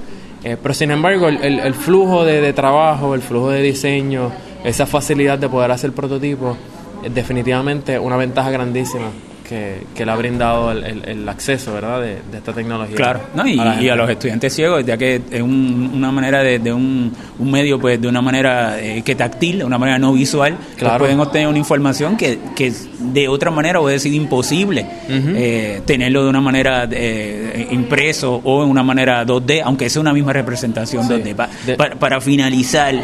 Eh, 0.42 0.56
pero 0.60 0.74
sin 0.74 0.90
embargo, 0.90 1.28
el, 1.28 1.58
el, 1.60 1.74
flujo 1.74 2.24
de, 2.24 2.40
de, 2.40 2.52
trabajo, 2.52 3.14
el 3.14 3.22
flujo 3.22 3.50
de 3.50 3.62
diseño, 3.62 4.30
esa 4.64 4.86
facilidad 4.86 5.38
de 5.38 5.48
poder 5.48 5.70
hacer 5.70 5.92
prototipo, 5.92 6.56
es 7.02 7.14
definitivamente 7.14 7.98
una 7.98 8.16
ventaja 8.16 8.50
grandísima 8.50 9.06
que, 9.46 10.04
le 10.04 10.10
ha 10.10 10.16
brindado 10.16 10.72
el, 10.72 11.28
acceso 11.28 11.72
¿verdad? 11.74 12.00
De, 12.00 12.18
esta 12.36 12.52
tecnología. 12.52 12.96
Claro, 12.96 13.20
y 13.46 13.88
a, 13.88 13.96
los 13.96 14.10
estudiantes 14.10 14.54
ciegos, 14.54 14.84
ya 14.84 14.96
que 14.96 15.22
es 15.30 15.42
una 15.42 16.10
manera 16.10 16.42
de, 16.42 16.72
un, 16.72 17.12
medio, 17.38 17.78
pues 17.78 18.00
de 18.00 18.08
una 18.08 18.20
manera 18.20 18.80
eh, 18.80 19.02
que 19.04 19.14
táctil, 19.14 19.58
de 19.58 19.64
una 19.64 19.78
manera 19.78 19.98
no 19.98 20.12
visual, 20.12 20.56
pues, 20.78 20.92
pueden 20.98 21.20
obtener 21.20 21.48
una 21.48 21.58
información 21.58 22.16
que, 22.16 22.38
que 22.54 22.72
de 22.98 23.28
otra 23.28 23.50
manera 23.50 23.80
puede 23.80 23.98
ser 23.98 24.12
imposible 24.12 24.86
eh, 25.08 25.82
tenerlo 25.84 26.24
de 26.24 26.30
una 26.30 26.40
manera 26.40 26.88
eh, 26.90 27.68
impreso 27.70 28.40
o 28.42 28.64
en 28.64 28.70
una 28.70 28.82
manera 28.82 29.24
2D, 29.24 29.62
aunque 29.64 29.88
sea 29.88 30.02
una 30.02 30.12
misma 30.12 30.32
representación 30.32 31.08
2D. 31.08 31.96
para 31.98 32.20
finalizar, 32.20 32.94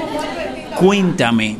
Cuéntame, 0.79 1.57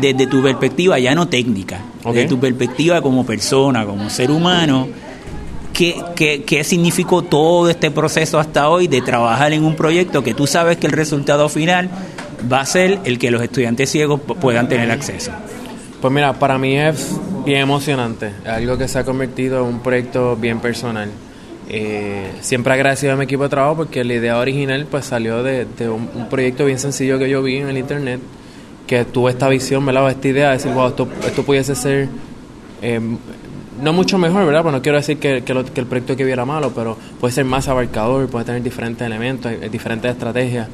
desde 0.00 0.26
tu 0.26 0.42
perspectiva 0.42 0.98
ya 0.98 1.14
no 1.14 1.28
técnica, 1.28 1.80
desde 2.04 2.28
tu 2.28 2.38
perspectiva 2.38 3.00
como 3.00 3.24
persona, 3.24 3.86
como 3.86 4.10
ser 4.10 4.30
humano, 4.30 4.88
¿qué, 5.72 5.96
qué, 6.14 6.44
qué 6.44 6.64
significó 6.64 7.22
todo 7.22 7.68
este 7.70 7.90
proceso 7.90 8.38
hasta 8.38 8.68
hoy 8.68 8.88
de 8.88 9.00
trabajar 9.00 9.52
en 9.52 9.64
un 9.64 9.76
proyecto 9.76 10.22
que 10.22 10.34
tú 10.34 10.46
sabes 10.46 10.76
que 10.76 10.86
el 10.86 10.92
resultado 10.92 11.48
final 11.48 11.90
va 12.50 12.60
a 12.60 12.66
ser 12.66 13.00
el 13.04 13.18
que 13.18 13.30
los 13.30 13.42
estudiantes 13.42 13.90
ciegos 13.90 14.20
puedan 14.20 14.68
tener 14.68 14.90
acceso? 14.90 15.32
Pues 16.00 16.12
mira, 16.12 16.34
para 16.34 16.58
mí 16.58 16.76
es 16.76 17.18
bien 17.44 17.60
emocionante, 17.60 18.32
algo 18.46 18.76
que 18.76 18.88
se 18.88 18.98
ha 18.98 19.04
convertido 19.04 19.60
en 19.62 19.74
un 19.74 19.80
proyecto 19.80 20.36
bien 20.36 20.60
personal. 20.60 21.10
Eh, 21.68 22.30
siempre 22.42 22.74
agradecido 22.74 23.14
a 23.14 23.16
mi 23.16 23.24
equipo 23.24 23.44
de 23.44 23.48
trabajo 23.48 23.76
porque 23.76 24.04
la 24.04 24.12
idea 24.12 24.38
original 24.38 24.86
pues 24.90 25.06
salió 25.06 25.42
de, 25.42 25.66
un, 25.88 26.28
proyecto 26.28 26.66
bien 26.66 26.78
sencillo 26.78 27.18
que 27.18 27.30
yo 27.30 27.42
vi 27.42 27.56
en 27.56 27.70
el 27.70 27.78
internet 27.78 28.20
que 28.86 29.04
tuvo 29.04 29.28
esta 29.28 29.48
visión, 29.48 29.84
¿verdad? 29.86 30.10
esta 30.10 30.28
idea 30.28 30.48
de 30.48 30.56
decir, 30.56 30.72
wow, 30.72 30.88
esto, 30.88 31.08
esto 31.26 31.42
pudiese 31.42 31.74
ser 31.74 32.08
eh, 32.82 33.00
no 33.80 33.92
mucho 33.92 34.18
mejor, 34.18 34.46
¿verdad? 34.46 34.62
Pues 34.62 34.74
no 34.74 34.82
quiero 34.82 34.98
decir 34.98 35.18
que, 35.18 35.42
que, 35.42 35.52
el 35.52 35.86
proyecto 35.86 36.16
que 36.16 36.24
viera 36.24 36.44
malo, 36.44 36.72
pero 36.74 36.96
puede 37.20 37.32
ser 37.32 37.44
más 37.44 37.68
abarcador, 37.68 38.28
puede 38.28 38.44
tener 38.44 38.62
diferentes 38.62 39.04
elementos, 39.04 39.52
diferentes 39.70 40.10
estrategias. 40.10 40.68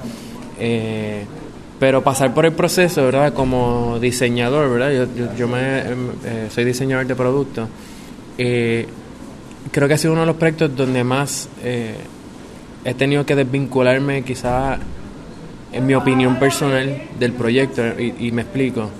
Eh, 0.58 1.24
pero 1.80 2.04
pasar 2.04 2.34
por 2.34 2.44
el 2.44 2.52
proceso, 2.52 3.02
¿verdad? 3.06 3.32
Como 3.32 3.98
diseñador, 4.00 4.70
¿verdad? 4.70 5.08
Yo, 5.16 5.34
yo, 5.34 5.48
me, 5.48 5.78
em, 5.78 6.10
eh, 6.24 6.48
soy 6.50 6.64
diseñador 6.64 7.06
de 7.06 7.14
productos. 7.14 7.68
Eh, 8.36 8.86
creo 9.72 9.88
que 9.88 9.94
ha 9.94 9.98
sido 9.98 10.12
uno 10.12 10.20
de 10.20 10.26
los 10.26 10.36
proyectos 10.36 10.76
donde 10.76 11.02
más 11.04 11.48
eh, 11.64 11.94
he 12.84 12.92
tenido 12.92 13.24
que 13.24 13.34
desvincularme 13.34 14.22
quizás 14.22 14.78
en 15.72 15.86
mi 15.86 15.94
opinión 15.94 16.36
personal 16.38 17.02
del 17.18 17.32
proyecto 17.32 17.82
y, 17.98 18.30
me 18.32 18.42
explico. 18.42 18.90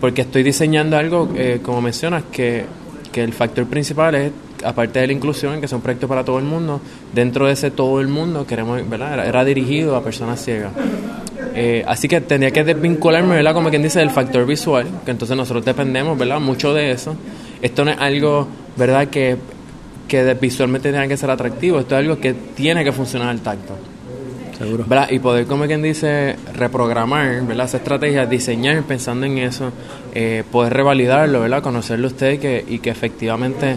porque 0.00 0.22
estoy 0.22 0.42
diseñando 0.42 0.96
algo, 0.96 1.30
como 1.62 1.80
mencionas, 1.80 2.24
que, 2.30 2.64
que 3.12 3.24
el 3.24 3.32
factor 3.32 3.66
principal 3.66 4.14
es 4.14 4.32
aparte 4.64 5.00
de 5.00 5.06
la 5.06 5.12
inclusión, 5.12 5.60
que 5.60 5.66
es 5.66 5.72
un 5.72 5.80
proyecto 5.80 6.08
para 6.08 6.24
todo 6.24 6.38
el 6.38 6.44
mundo, 6.44 6.80
dentro 7.12 7.46
de 7.46 7.52
ese 7.52 7.70
todo 7.70 8.00
el 8.00 8.08
mundo 8.08 8.46
queremos, 8.46 8.88
¿verdad? 8.88 9.26
Era, 9.26 9.44
dirigido 9.44 9.96
a 9.96 10.02
personas 10.02 10.42
ciegas. 10.42 10.72
Eh, 11.54 11.84
así 11.86 12.08
que 12.08 12.20
tendría 12.20 12.50
que 12.50 12.64
desvincularme, 12.64 13.36
¿verdad? 13.36 13.54
Como 13.54 13.70
quien 13.70 13.82
dice, 13.82 14.00
del 14.00 14.10
factor 14.10 14.46
visual, 14.46 14.86
que 15.04 15.10
entonces 15.10 15.36
nosotros 15.36 15.64
dependemos, 15.64 16.18
¿verdad? 16.18 16.40
Mucho 16.40 16.74
de 16.74 16.90
eso. 16.90 17.16
Esto 17.62 17.84
no 17.84 17.92
es 17.92 17.98
algo, 17.98 18.46
¿verdad? 18.76 19.08
Que, 19.08 19.36
que 20.08 20.34
visualmente 20.34 20.90
tenga 20.90 21.08
que 21.08 21.16
ser 21.16 21.30
atractivo, 21.30 21.80
esto 21.80 21.94
es 21.94 22.00
algo 22.00 22.20
que 22.20 22.34
tiene 22.34 22.84
que 22.84 22.92
funcionar 22.92 23.28
al 23.28 23.40
tacto. 23.40 23.74
Seguro. 24.56 24.84
¿verdad? 24.86 25.08
Y 25.10 25.18
poder, 25.18 25.46
como 25.46 25.66
quien 25.66 25.82
dice, 25.82 26.36
reprogramar, 26.54 27.42
¿verdad? 27.42 27.66
Esa 27.66 27.76
estrategia, 27.78 28.26
diseñar 28.26 28.82
pensando 28.84 29.26
en 29.26 29.38
eso, 29.38 29.70
eh, 30.14 30.44
poder 30.50 30.72
revalidarlo, 30.72 31.40
¿verdad? 31.40 31.62
Conocerlo 31.62 32.06
usted 32.06 32.32
y 32.32 32.38
que, 32.38 32.64
y 32.66 32.78
que 32.78 32.90
efectivamente 32.90 33.76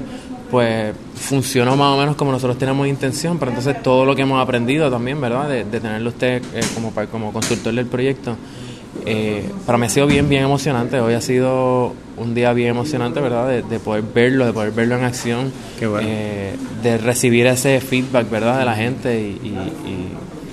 pues 0.49 0.95
funcionó 1.13 1.75
más 1.75 1.95
o 1.95 1.99
menos 1.99 2.15
como 2.15 2.31
nosotros 2.31 2.57
tenemos 2.57 2.87
intención, 2.87 3.37
pero 3.37 3.51
entonces 3.51 3.83
todo 3.83 4.05
lo 4.05 4.15
que 4.15 4.23
hemos 4.23 4.41
aprendido 4.41 4.89
también, 4.89 5.21
¿verdad? 5.21 5.47
De, 5.47 5.63
tenerlo 5.63 6.09
usted 6.09 6.41
eh, 6.55 6.61
como, 6.73 6.91
como 7.11 7.31
consultor 7.31 7.73
del 7.73 7.85
proyecto, 7.85 8.35
eh, 9.05 9.47
para 9.65 9.77
mí 9.77 9.85
ha 9.85 9.89
sido 9.89 10.07
bien, 10.07 10.27
bien 10.27 10.43
emocionante. 10.43 10.99
Hoy 10.99 11.13
ha 11.13 11.21
sido 11.21 11.93
un 12.17 12.33
día 12.33 12.53
bien 12.53 12.69
emocionante, 12.69 13.21
¿verdad? 13.21 13.63
De, 13.63 13.79
poder 13.79 14.03
verlo, 14.13 14.45
de 14.45 14.53
poder 14.53 14.71
verlo 14.71 14.97
en 14.97 15.03
acción, 15.03 15.51
eh, 16.01 16.55
de 16.81 16.97
recibir 16.97 17.47
ese 17.47 17.79
feedback, 17.79 18.29
¿verdad? 18.29 18.59
De 18.59 18.65
la 18.65 18.75
gente 18.75 19.19
y... 19.19 19.53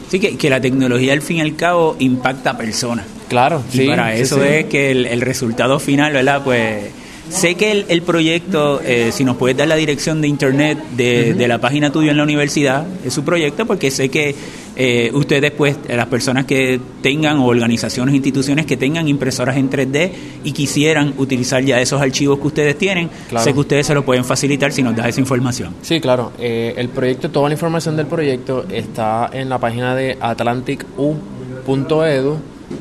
Sí, 0.08 0.20
que, 0.20 0.50
la 0.50 0.60
tecnología 0.60 1.12
al 1.12 1.22
fin 1.22 1.38
y 1.38 1.40
al 1.40 1.56
cabo 1.56 1.96
impacta 1.98 2.50
a 2.50 2.56
personas. 2.56 3.06
Claro, 3.28 3.62
y 3.72 3.78
sí. 3.78 3.86
para 3.86 4.14
eso 4.14 4.42
es 4.44 4.66
que 4.66 4.92
el, 4.92 5.06
el 5.06 5.20
resultado 5.20 5.80
final, 5.80 6.12
¿verdad? 6.12 6.42
Pues 6.44 6.92
Sé 7.28 7.56
que 7.56 7.84
el, 7.88 8.02
proyecto, 8.02 8.80
eh, 8.84 9.10
si 9.12 9.25
nos 9.25 9.36
puedes 9.36 9.56
dar 9.56 9.66
la 9.66 9.75
dirección 9.75 10.20
de 10.20 10.28
internet 10.28 10.78
de, 10.96 11.48
la 11.48 11.58
página 11.58 11.90
tuya 11.90 12.12
en 12.12 12.16
la 12.16 12.22
universidad, 12.22 12.86
es 13.04 13.12
su 13.12 13.25
proyecto, 13.25 13.66
porque 13.66 13.90
sé 13.90 14.08
que 14.08 14.34
eh, 14.76 15.11
ustedes, 15.14 15.50
pues, 15.52 15.76
las 15.88 16.06
personas 16.06 16.45
que 16.45 16.78
tengan, 17.02 17.38
o 17.38 17.47
organizaciones, 17.47 18.14
instituciones 18.14 18.66
que 18.66 18.76
tengan 18.76 19.09
impresoras 19.09 19.56
en 19.56 19.71
3D 19.71 20.12
y 20.45 20.52
quisieran 20.52 21.14
utilizar 21.16 21.64
ya 21.64 21.80
esos 21.80 22.00
archivos 22.00 22.38
que 22.38 22.47
ustedes 22.47 22.78
tienen, 22.78 23.09
sé 23.38 23.52
que 23.52 23.61
ustedes 23.61 23.87
se 23.87 23.95
lo 23.95 24.04
pueden 24.04 24.25
facilitar 24.25 24.73
si 24.73 24.83
nos 24.83 24.95
das 24.95 25.09
esa 25.09 25.21
información. 25.21 25.75
Sí, 25.83 26.00
claro. 26.00 26.33
Eh, 26.38 26.75
el 26.76 26.88
proyecto, 26.90 27.30
toda 27.30 27.49
la 27.49 27.54
información 27.54 27.97
del 27.97 28.06
proyecto 28.06 28.66
está 28.71 29.30
en 29.33 29.49
la 29.49 29.59
página 29.59 29.95
de 29.95 30.18
atlanticu.edu 30.21 30.97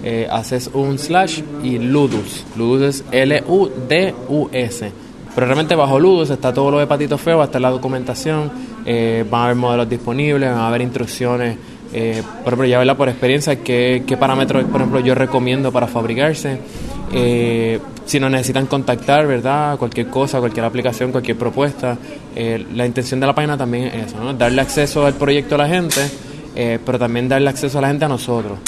eh, 0.04 0.28
haces 0.30 0.70
un 0.74 0.98
slash 0.98 1.42
y 1.64 1.78
Ludus. 1.78 2.44
Ludus 2.56 2.82
es 2.82 3.06
L-U-D-U-S. 3.12 4.92
Pero 5.34 5.48
realmente 5.48 5.76
bajo 5.76 6.00
Ludus 6.00 6.30
está 6.30 6.54
todo 6.54 6.72
lo 6.72 6.80
de 6.80 6.88
Patito 6.88 7.18
Feo, 7.18 7.38
va 7.38 7.44
a 7.44 7.46
estar 7.48 7.62
la 7.62 7.70
documentación, 7.70 8.52
eh, 8.86 9.26
van 9.30 9.42
a 9.42 9.44
haber 9.46 9.56
modelos 9.58 9.90
disponibles, 9.90 10.50
van 10.50 10.60
a 10.60 10.68
haber 10.68 10.82
instrucciones. 10.82 11.58
Eh, 11.98 12.22
por 12.44 12.52
ejemplo, 12.52 12.68
ya 12.68 12.78
verla 12.78 12.98
por 12.98 13.08
experiencia, 13.08 13.64
qué, 13.64 14.04
qué 14.06 14.18
parámetros, 14.18 14.66
por 14.66 14.82
ejemplo, 14.82 15.00
yo 15.00 15.16
recomiendo 15.16 15.72
para 15.72 15.88
fabricarse. 15.88 16.60
Eh, 17.14 17.80
si 18.06 18.20
nos 18.20 18.30
necesitan 18.30 18.66
contactar, 18.66 19.26
¿verdad? 19.26 19.78
Cualquier 19.78 20.08
cosa, 20.08 20.40
cualquier 20.40 20.66
aplicación, 20.66 21.12
cualquier 21.12 21.38
propuesta. 21.38 21.98
la 22.36 22.86
intención 22.86 23.22
de 23.22 23.28
la 23.28 23.34
página 23.34 23.58
también 23.58 23.86
es 23.86 24.08
eso, 24.08 24.20
¿no? 24.20 24.34
Darle 24.34 24.62
acceso 24.62 25.06
al 25.06 25.14
proyecto 25.14 25.56
a 25.56 25.60
la 25.60 25.70
gente, 25.70 26.02
pero 26.86 27.00
también 27.00 27.30
darle 27.30 27.50
acceso 27.50 27.78
a 27.78 27.82
la 27.82 27.88
gente 27.88 28.04
a 28.04 28.10
nosotros. 28.10 28.60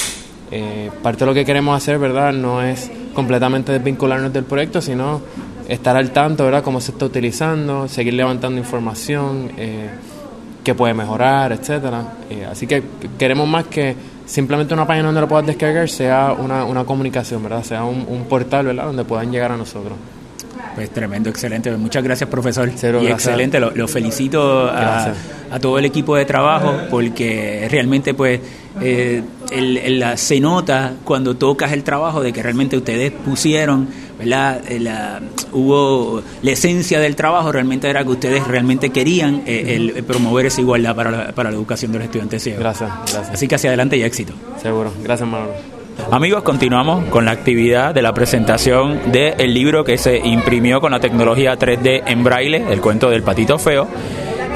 Eh, 0.50 0.90
parte 1.04 1.20
de 1.20 1.26
lo 1.26 1.34
que 1.34 1.44
queremos 1.44 1.76
hacer, 1.76 2.00
¿verdad? 2.00 2.32
No 2.32 2.62
es 2.62 2.90
completamente 3.14 3.74
desvincularnos 3.74 4.32
del 4.32 4.46
proyecto, 4.46 4.82
sino 4.82 5.22
estar 5.68 5.98
al 5.98 6.12
tanto, 6.12 6.46
¿verdad? 6.46 6.64
Cómo 6.64 6.80
se 6.80 6.92
está 6.92 7.06
utilizando, 7.06 7.90
seguir 7.90 8.14
levantando 8.14 8.58
información, 8.58 9.52
que 10.68 10.76
puede 10.76 10.94
mejorar, 10.94 11.54
etcétera. 11.54 12.04
Eh, 12.30 12.46
así 12.46 12.68
que 12.68 12.84
queremos 13.18 13.48
más 13.48 13.68
que 13.68 13.96
simplemente 14.26 14.74
una 14.74 14.86
página 14.86 15.06
donde 15.06 15.22
lo 15.22 15.28
puedas 15.30 15.48
descargar 15.48 15.88
sea 15.88 16.36
una, 16.38 16.66
una 16.66 16.84
comunicación, 16.84 17.42
¿verdad? 17.42 17.64
Sea 17.64 17.86
un, 17.86 18.06
un 18.06 18.26
portal, 18.26 18.66
¿verdad? 18.66 18.84
Donde 18.88 19.06
puedan 19.06 19.32
llegar 19.32 19.54
a 19.54 19.56
nosotros. 19.56 19.98
Pues 20.76 20.90
tremendo, 20.90 21.30
excelente. 21.30 21.72
Muchas 21.78 22.04
gracias, 22.04 22.30
profesor. 22.30 22.70
y 23.02 23.08
excelente, 23.08 23.60
lo, 23.62 23.88
felicito 23.88 24.70
a, 24.70 25.14
todo 25.62 25.80
el 25.80 25.86
equipo 25.86 26.18
de 26.18 26.26
trabajo 26.26 26.72
porque 26.92 27.68
realmente 27.72 28.14
pues 28.14 28.42
eh, 28.82 29.24
se 30.18 30.40
nota 30.42 30.94
cuando 31.04 31.36
tocas 31.36 31.72
el 31.72 31.84
trabajo 31.84 32.22
de 32.22 32.34
que 32.34 32.44
realmente 32.44 32.76
ustedes 32.76 33.12
pusieron, 33.12 33.88
¿verdad? 34.18 34.62
Eh, 34.68 34.80
la, 34.80 35.22
hubo 35.52 36.22
la 36.42 36.52
esencia 36.52 37.00
del 37.00 37.16
trabajo 37.16 37.52
realmente 37.52 37.90
era 37.90 38.04
que 38.04 38.10
ustedes 38.10 38.48
realmente 38.48 38.90
querían 38.90 39.44
eh, 39.46 39.76
el, 39.76 40.04
promover 40.04 40.48
esa 40.48 40.62
igualdad 40.62 40.96
para 40.96 41.12
la, 41.12 41.32
para 41.32 41.52
la 41.52 41.56
educación 41.56 41.92
de 41.92 42.00
los 42.00 42.06
estudiantes 42.06 42.44
ciegos. 42.44 42.60
Gracias, 42.60 42.90
gracias. 43.12 43.30
Así 43.30 43.48
que 43.48 43.56
hacia 43.56 43.70
adelante 43.70 43.98
y 43.98 44.04
éxito. 44.04 44.34
Seguro. 44.62 44.92
Gracias, 45.04 45.28
Manolo. 45.28 45.54
Amigos, 46.12 46.44
continuamos 46.44 47.06
con 47.06 47.26
la 47.26 47.32
actividad 47.32 47.94
de 47.94 48.02
la 48.02 48.14
presentación 48.14 49.12
del 49.12 49.54
libro 49.54 49.84
que 49.84 49.98
se 49.98 50.18
imprimió 50.18 50.80
con 50.80 50.92
la 50.92 51.00
tecnología 51.00 51.58
3D 51.58 52.04
en 52.06 52.24
braille, 52.24 52.64
el 52.72 52.80
cuento 52.80 53.10
del 53.10 53.24
patito 53.24 53.58
feo. 53.58 53.88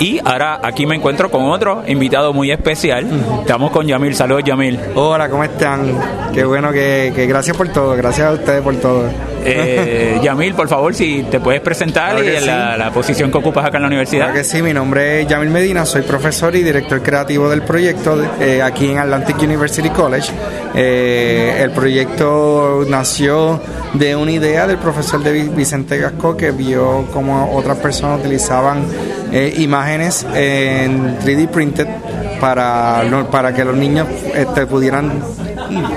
Y 0.01 0.19
ahora 0.25 0.59
aquí 0.63 0.87
me 0.87 0.95
encuentro 0.95 1.29
con 1.29 1.43
otro 1.43 1.83
invitado 1.85 2.33
muy 2.33 2.49
especial. 2.51 3.05
Estamos 3.41 3.69
con 3.69 3.85
Yamil. 3.85 4.15
Saludos, 4.15 4.43
Yamil. 4.43 4.79
Hola, 4.95 5.29
¿cómo 5.29 5.43
están? 5.43 5.93
Qué 6.33 6.43
bueno 6.43 6.71
que, 6.71 7.13
que 7.15 7.27
gracias 7.27 7.55
por 7.55 7.69
todo. 7.69 7.95
Gracias 7.95 8.27
a 8.27 8.31
ustedes 8.31 8.63
por 8.63 8.75
todo. 8.77 9.07
Eh, 9.45 10.19
Yamil, 10.23 10.55
por 10.55 10.67
favor, 10.67 10.95
si 10.95 11.21
te 11.29 11.39
puedes 11.39 11.61
presentar 11.61 12.17
y 12.23 12.43
la, 12.43 12.89
posición 12.91 13.29
que 13.29 13.37
ocupas 13.37 13.63
acá 13.63 13.77
en 13.77 13.83
la 13.83 13.87
universidad. 13.89 14.25
Claro 14.25 14.39
que 14.39 14.43
sí, 14.43 14.63
mi 14.63 14.73
nombre 14.73 15.21
es 15.21 15.27
Yamil 15.27 15.51
Medina, 15.51 15.85
soy 15.85 16.01
profesor 16.01 16.55
y 16.55 16.63
director 16.63 17.03
creativo 17.03 17.47
del 17.47 17.61
proyecto 17.61 18.19
eh, 18.39 18.61
aquí 18.61 18.89
en 18.89 18.97
Atlantic 18.97 19.37
University 19.39 19.89
College. 19.89 20.31
Eh, 20.73 21.59
el 21.61 21.71
proyecto 21.71 22.85
nació 22.89 23.61
de 23.93 24.15
una 24.15 24.31
idea 24.31 24.65
del 24.65 24.77
profesor 24.77 25.21
de 25.21 25.43
Vicente 25.49 25.97
Gasco 25.99 26.35
que 26.35 26.49
vio 26.51 27.05
cómo 27.13 27.55
otras 27.55 27.77
personas 27.77 28.19
utilizaban 28.19 28.83
eh, 29.31 29.53
imágenes 29.57 30.25
en 30.33 31.19
3D 31.19 31.47
printed 31.49 31.87
para, 32.39 33.03
para 33.31 33.53
que 33.53 33.63
los 33.63 33.77
niños 33.77 34.07
este, 34.33 34.65
pudieran 34.65 35.21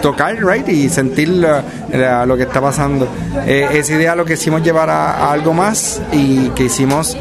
tocar 0.02 0.36
right 0.36 0.68
y 0.68 0.88
sentir 0.88 1.28
lo 1.28 2.36
que 2.36 2.42
está 2.42 2.60
pasando. 2.60 3.08
Eh, 3.46 3.68
esa 3.72 3.92
idea 3.94 4.14
lo 4.14 4.24
que 4.24 4.34
hicimos 4.34 4.62
llevar 4.62 4.90
a, 4.90 5.32
algo 5.32 5.52
más 5.52 6.00
y 6.12 6.48
que 6.50 6.64
hicimos 6.64 7.16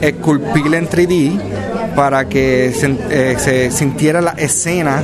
esculpir 0.00 0.74
en 0.74 0.88
3D 0.88 1.40
para 1.94 2.28
que 2.28 2.72
se, 2.74 2.96
eh, 3.10 3.36
se, 3.38 3.70
sintiera 3.70 4.20
la 4.20 4.32
escena 4.32 5.02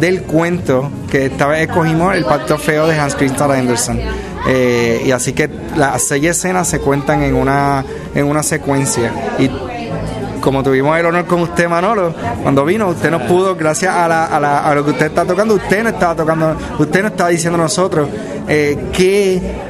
del 0.00 0.22
cuento 0.22 0.90
que 1.10 1.26
esta 1.26 1.48
vez 1.48 1.68
escogimos 1.68 2.14
el 2.14 2.24
pacto 2.24 2.56
feo 2.58 2.86
de 2.86 2.98
Hans 2.98 3.14
Christian 3.14 3.50
Andersen 3.50 4.00
eh, 4.46 5.02
y 5.04 5.10
así 5.10 5.32
que 5.32 5.50
las 5.76 6.02
seis 6.02 6.24
escenas 6.24 6.68
se 6.68 6.78
cuentan 6.78 7.22
en 7.22 7.34
una 7.34 7.84
en 8.14 8.26
una 8.26 8.42
secuencia 8.42 9.10
y 9.38 9.50
como 10.40 10.62
tuvimos 10.62 10.98
el 10.98 11.06
honor 11.06 11.26
con 11.26 11.40
usted, 11.42 11.68
Manolo, 11.68 12.14
cuando 12.42 12.64
vino, 12.64 12.88
usted 12.88 13.10
nos 13.10 13.22
pudo, 13.22 13.54
gracias 13.54 13.94
a, 13.94 14.08
la, 14.08 14.24
a, 14.26 14.40
la, 14.40 14.58
a 14.60 14.74
lo 14.74 14.84
que 14.84 14.90
usted 14.92 15.06
está 15.06 15.24
tocando, 15.24 15.54
usted 15.54 15.82
no 15.82 15.90
estaba 15.90 16.14
tocando, 16.14 16.56
usted 16.78 17.02
no 17.02 17.08
estaba 17.08 17.30
diciendo 17.30 17.58
a 17.58 17.62
nosotros 17.62 18.08
eh, 18.48 18.88
que 18.92 19.67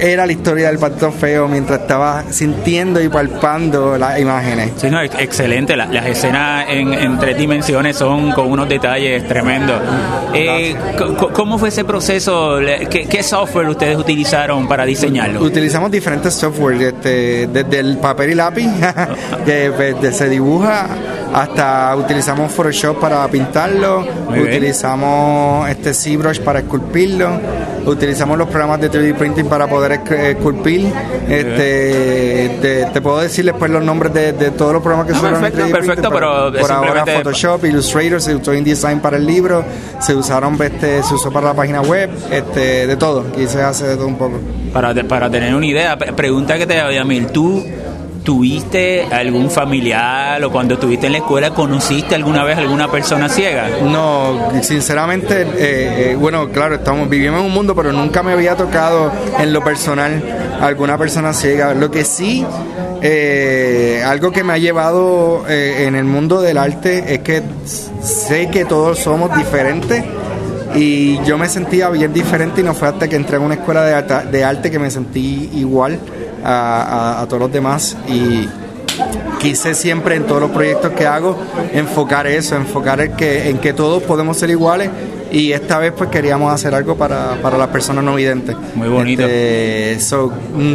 era 0.00 0.26
la 0.26 0.32
historia 0.32 0.68
del 0.68 0.78
patito 0.78 1.12
feo 1.12 1.46
mientras 1.48 1.80
estaba 1.80 2.24
sintiendo 2.30 3.02
y 3.02 3.08
palpando 3.08 3.98
las 3.98 4.18
imágenes. 4.18 4.72
Sí, 4.76 4.90
no, 4.90 5.02
excelente. 5.02 5.76
las 5.76 6.06
escenas 6.06 6.66
en, 6.68 7.18
tres 7.18 7.36
dimensiones 7.36 7.96
son 7.96 8.32
con 8.32 8.50
unos 8.50 8.68
detalles 8.68 9.26
tremendos. 9.28 9.80
Eh, 10.34 10.74
¿Cómo 11.32 11.58
fue 11.58 11.68
ese 11.68 11.84
proceso? 11.84 12.58
¿Qué, 12.90 13.22
software 13.22 13.68
ustedes 13.68 13.96
utilizaron 13.96 14.66
para 14.66 14.84
diseñarlo? 14.84 15.42
Utilizamos 15.42 15.90
diferentes 15.90 16.34
software, 16.34 16.80
este, 16.80 17.46
desde 17.48 17.78
el 17.78 17.98
papel 17.98 18.30
y 18.30 18.34
lápiz, 18.34 18.68
que 19.44 19.72
pues, 19.76 20.16
se 20.16 20.28
dibuja, 20.28 20.88
hasta 21.32 21.94
utilizamos 21.96 22.52
Photoshop 22.52 22.98
para 22.98 23.26
pintarlo, 23.28 24.04
utilizamos 24.28 25.68
este 25.68 25.94
ZBrush 25.94 26.40
para 26.40 26.60
esculpirlo, 26.60 27.30
utilizamos 27.86 28.36
los 28.36 28.48
programas 28.48 28.80
de 28.80 28.90
3D 28.90 29.14
printing 29.14 29.46
para 29.46 29.66
poder 29.66 29.92
esculpir. 29.92 30.92
Este, 31.28 32.88
te, 32.92 33.00
puedo 33.00 33.20
decir 33.20 33.44
después 33.44 33.70
los 33.70 33.84
nombres 33.84 34.12
de, 34.12 34.50
todos 34.50 34.72
los 34.72 34.82
programas 34.82 35.06
que 35.06 35.12
se 35.12 35.18
usaron 35.18 35.40
perfecto, 35.40 35.72
perfecto, 35.72 36.10
pero, 36.10 36.52
por 36.60 36.72
ahora 36.72 37.06
Photoshop, 37.06 37.64
Illustrator, 37.64 38.20
se 38.20 38.34
usó 38.34 38.54
InDesign 38.54 39.00
para 39.00 39.16
el 39.16 39.26
libro, 39.26 39.64
se 40.00 40.14
usaron, 40.14 40.60
este, 40.60 41.02
se 41.02 41.14
usó 41.14 41.30
para 41.30 41.48
la 41.48 41.54
página 41.54 41.80
web, 41.82 42.10
este, 42.30 42.86
de 42.86 42.96
todo, 42.96 43.26
aquí 43.32 43.46
se 43.46 43.62
hace 43.62 43.86
de 43.86 43.96
todo 43.96 44.06
un 44.06 44.16
poco. 44.16 44.38
Para, 44.72 44.94
para 45.04 45.30
tener 45.30 45.54
una 45.54 45.66
idea, 45.66 45.96
pregunta 45.96 46.58
que 46.58 46.66
te 46.66 46.80
había 46.80 47.04
mil, 47.04 47.28
tú 47.28 47.64
¿Tuviste 48.22 49.06
algún 49.10 49.50
familiar 49.50 50.44
o 50.44 50.52
cuando 50.52 50.74
estuviste 50.74 51.06
en 51.06 51.12
la 51.12 51.18
escuela 51.18 51.50
conociste 51.50 52.14
alguna 52.14 52.44
vez 52.44 52.58
alguna 52.58 52.90
persona 52.90 53.30
ciega? 53.30 53.68
No, 53.82 54.50
sinceramente, 54.62 55.42
eh, 55.42 55.46
eh, 56.10 56.16
bueno, 56.18 56.50
claro, 56.50 56.74
estamos 56.74 57.08
vivimos 57.08 57.40
en 57.40 57.46
un 57.46 57.52
mundo, 57.52 57.74
pero 57.74 57.92
nunca 57.92 58.22
me 58.22 58.32
había 58.32 58.56
tocado 58.56 59.10
en 59.38 59.52
lo 59.54 59.64
personal 59.64 60.22
alguna 60.60 60.98
persona 60.98 61.32
ciega. 61.32 61.72
Lo 61.72 61.90
que 61.90 62.04
sí, 62.04 62.44
eh, 63.00 64.02
algo 64.06 64.30
que 64.32 64.44
me 64.44 64.52
ha 64.52 64.58
llevado 64.58 65.48
en 65.48 65.94
el 65.94 66.04
mundo 66.04 66.42
del 66.42 66.58
arte 66.58 67.14
es 67.14 67.20
que 67.20 67.42
sé 68.02 68.50
que 68.50 68.66
todos 68.66 68.98
somos 68.98 69.34
diferentes 69.34 70.04
y 70.74 71.18
yo 71.24 71.38
me 71.38 71.48
sentía 71.48 71.88
bien 71.88 72.12
diferente 72.12 72.60
y 72.60 72.64
no 72.64 72.74
fue 72.74 72.88
hasta 72.88 73.08
que 73.08 73.16
entré 73.16 73.38
en 73.38 73.42
una 73.44 73.54
escuela 73.54 73.82
de, 73.82 74.30
de 74.30 74.44
arte 74.44 74.70
que 74.70 74.78
me 74.78 74.90
sentí 74.90 75.50
igual 75.54 75.98
a, 76.44 77.24
todos 77.28 77.40
los 77.40 77.52
demás 77.52 77.96
y 78.08 78.48
quise 79.38 79.74
siempre 79.74 80.16
en 80.16 80.26
todos 80.26 80.40
los 80.40 80.50
proyectos 80.50 80.92
que 80.92 81.06
hago 81.06 81.36
enfocar 81.72 82.26
eso, 82.26 82.56
enfocar 82.56 83.00
el 83.00 83.12
que, 83.12 83.48
en 83.48 83.58
que 83.58 83.72
todos 83.72 84.02
podemos 84.02 84.36
ser 84.36 84.50
iguales 84.50 84.90
y 85.30 85.52
esta 85.52 85.78
vez 85.78 85.92
pues 85.96 86.10
queríamos 86.10 86.52
hacer 86.52 86.74
algo 86.74 86.96
para, 86.96 87.36
para 87.42 87.56
las 87.56 87.68
personas 87.68 88.04
no 88.04 88.14
videntes. 88.14 88.56
Muy 88.74 88.88
bonito. 88.88 89.22
Este, 89.26 90.16
mm, 90.16 90.74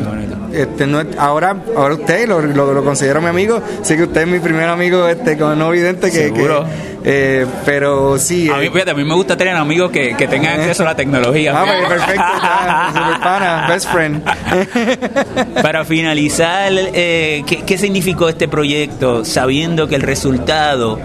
este, 0.53 0.87
no, 0.87 1.01
ahora, 1.17 1.55
ahora 1.75 1.95
usted 1.95 2.27
lo, 2.27 2.41
lo, 2.41 2.83
considero 2.83 3.21
mi 3.21 3.27
amigo, 3.27 3.61
sé 3.81 3.97
que 3.97 4.03
usted 4.03 4.21
es 4.21 4.27
mi 4.27 4.39
primer 4.39 4.69
amigo 4.69 5.07
este, 5.07 5.37
con 5.37 5.57
no 5.59 5.69
vidente 5.71 6.11
que, 6.11 6.31
eh, 7.07 7.45
pero 7.63 8.17
sí. 8.17 8.49
A 8.49 8.57
mí, 8.57 8.65
eh, 8.73 8.89
a 8.89 8.93
mí 8.95 9.03
me 9.03 9.13
gusta 9.13 9.37
tener 9.37 9.55
amigos 9.55 9.91
que, 9.91 10.15
que 10.17 10.27
tengan 10.27 10.59
acceso 10.59 10.81
a 10.81 10.87
la 10.87 10.95
tecnología. 10.95 11.53
Ah, 11.55 11.65
pues, 11.65 11.87
perfecto, 11.87 13.67
best 13.67 13.91
friend. 13.91 14.23
Para 15.61 15.85
finalizar, 15.85 16.71
eh, 16.73 17.43
¿qué, 17.45 17.63
¿qué 17.63 17.77
significó 17.77 18.27
este 18.27 18.47
proyecto 18.47 19.23
sabiendo 19.23 19.87
que 19.87 19.95
el 19.95 20.01
resultado 20.01 20.99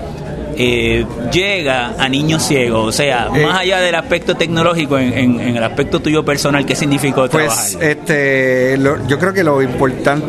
eh, 0.62 1.06
llega 1.32 1.94
a 1.98 2.08
niños 2.08 2.42
ciegos? 2.42 2.88
O 2.88 2.92
sea, 2.92 3.28
eh, 3.34 3.46
más 3.46 3.60
allá 3.60 3.80
del 3.80 3.94
aspecto 3.94 4.36
tecnológico, 4.36 4.98
en, 4.98 5.40
el 5.40 5.64
aspecto 5.64 6.00
tuyo 6.00 6.22
personal, 6.22 6.66
¿qué 6.66 6.76
significó 6.76 7.28
pues, 7.28 7.78
este, 7.80 8.78
yo 9.06 9.18
creo 9.18 9.32
que 9.32 9.42
lo 9.42 9.62
importante, 9.62 10.26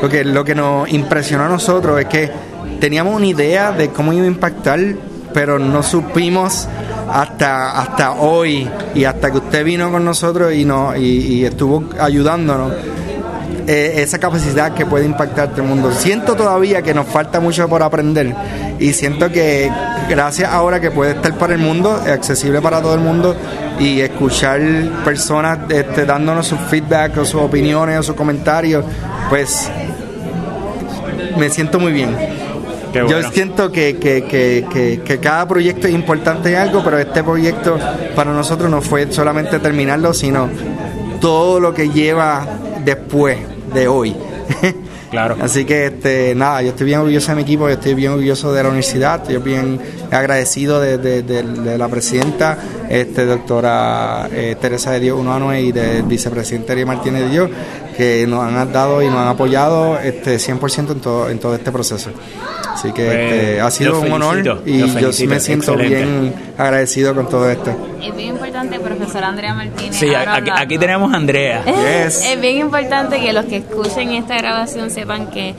lo 0.00 0.08
que, 0.08 0.24
lo 0.24 0.44
que 0.44 0.54
nos 0.54 0.88
impresionó 0.92 1.46
a 1.46 1.48
nosotros 1.48 2.00
es 2.00 2.06
que 2.06 2.30
teníamos 2.78 3.16
una 3.16 3.26
idea 3.26 3.72
de 3.72 3.88
cómo 3.88 4.12
iba 4.12 4.24
a 4.24 4.28
impactar, 4.28 4.78
pero 5.34 5.58
no 5.58 5.82
supimos 5.82 6.68
hasta 7.10 7.80
hasta 7.80 8.12
hoy 8.12 8.68
y 8.94 9.04
hasta 9.04 9.30
que 9.30 9.38
usted 9.38 9.64
vino 9.64 9.90
con 9.90 10.04
nosotros 10.04 10.54
y, 10.54 10.64
no, 10.64 10.96
y 10.96 11.44
estuvo 11.44 11.84
ayudándonos 11.98 12.72
eh, 13.68 14.00
esa 14.02 14.18
capacidad 14.18 14.72
que 14.72 14.86
puede 14.86 15.04
impactar 15.04 15.52
el 15.54 15.62
mundo. 15.62 15.92
Siento 15.92 16.34
todavía 16.34 16.80
que 16.80 16.94
nos 16.94 17.06
falta 17.06 17.38
mucho 17.38 17.68
por 17.68 17.82
aprender 17.82 18.34
y 18.78 18.92
siento 18.92 19.30
que 19.30 19.70
gracias 20.08 20.52
ahora 20.52 20.80
que 20.80 20.90
puede 20.90 21.12
estar 21.12 21.36
para 21.36 21.54
el 21.54 21.60
mundo, 21.60 21.90
accesible 21.92 22.60
para 22.60 22.80
todo 22.80 22.94
el 22.94 23.00
mundo 23.00 23.36
y 23.78 24.00
escuchar 24.00 24.60
personas 25.04 25.58
este, 25.68 26.04
dándonos 26.04 26.46
su 26.46 26.56
feedback 26.56 27.18
o 27.18 27.24
sus 27.24 27.40
opiniones 27.40 27.98
o 27.98 28.02
sus 28.02 28.14
comentarios, 28.14 28.84
pues 29.28 29.70
me 31.36 31.50
siento 31.50 31.78
muy 31.78 31.92
bien. 31.92 32.16
Yo 32.92 33.30
siento 33.30 33.70
que, 33.70 33.98
que, 33.98 34.24
que, 34.24 35.00
que, 35.04 35.18
cada 35.18 35.46
proyecto 35.46 35.86
es 35.86 35.94
importante 35.94 36.50
en 36.50 36.56
algo, 36.56 36.82
pero 36.82 36.98
este 36.98 37.22
proyecto 37.22 37.78
para 38.16 38.32
nosotros 38.32 38.70
no 38.70 38.80
fue 38.80 39.12
solamente 39.12 39.58
terminarlo, 39.58 40.14
sino 40.14 40.48
todo 41.20 41.60
lo 41.60 41.74
que 41.74 41.90
lleva 41.90 42.46
después 42.84 43.38
de 43.74 43.88
hoy. 43.88 44.16
Claro. 45.10 45.36
Así 45.40 45.64
que 45.64 45.86
este, 45.86 46.34
nada, 46.34 46.60
yo 46.62 46.70
estoy 46.70 46.86
bien 46.86 46.98
orgulloso 46.98 47.30
de 47.30 47.36
mi 47.36 47.42
equipo, 47.42 47.66
yo 47.68 47.74
estoy 47.74 47.94
bien 47.94 48.12
orgulloso 48.12 48.52
de 48.52 48.62
la 48.62 48.68
universidad, 48.68 49.22
estoy 49.22 49.38
bien 49.38 49.80
agradecido 50.10 50.80
de, 50.80 51.78
la 51.78 51.88
presidenta, 51.88 52.58
este, 52.88 53.24
doctora 53.24 54.28
eh, 54.32 54.56
Teresa 54.60 54.92
de 54.92 55.00
Dios 55.00 55.18
y 55.58 55.72
del 55.72 56.02
vicepresidente 56.02 56.72
Ariel 56.72 56.86
Martínez 56.86 57.22
de 57.22 57.30
Dios, 57.30 57.50
que 57.96 58.26
nos 58.26 58.44
han 58.44 58.72
dado 58.72 59.02
y 59.02 59.06
nos 59.06 59.16
han 59.16 59.28
apoyado 59.28 59.98
este, 59.98 60.36
100% 60.36 60.92
en 60.92 61.00
todo, 61.00 61.30
en 61.30 61.38
todo 61.38 61.54
este 61.54 61.72
proceso. 61.72 62.10
Así 62.72 62.92
que 62.92 63.04
pues, 63.04 63.32
este, 63.32 63.60
ha 63.60 63.70
sido 63.70 64.00
un 64.00 64.12
honor 64.12 64.62
y 64.64 64.78
yo 65.00 65.12
sí 65.12 65.26
me 65.26 65.40
siento 65.40 65.76
bien 65.76 66.34
agradecido 66.56 67.14
con 67.14 67.28
todo 67.28 67.50
esto. 67.50 67.70
Es 68.02 68.14
bien 68.16 68.30
importante, 68.30 68.78
profesora 68.78 69.28
Andrea 69.28 69.54
Martínez. 69.54 69.96
Sí, 69.96 70.08
aquí, 70.14 70.78
tenemos 70.78 71.12
a 71.12 71.16
Andrea. 71.16 71.62
Es 72.08 72.40
bien 72.40 72.58
importante 72.58 73.20
que 73.20 73.32
los 73.32 73.44
que 73.46 73.58
escuchen 73.58 74.12
esta 74.12 74.36
grabación 74.36 74.90
sepan 74.90 75.30
que 75.30 75.54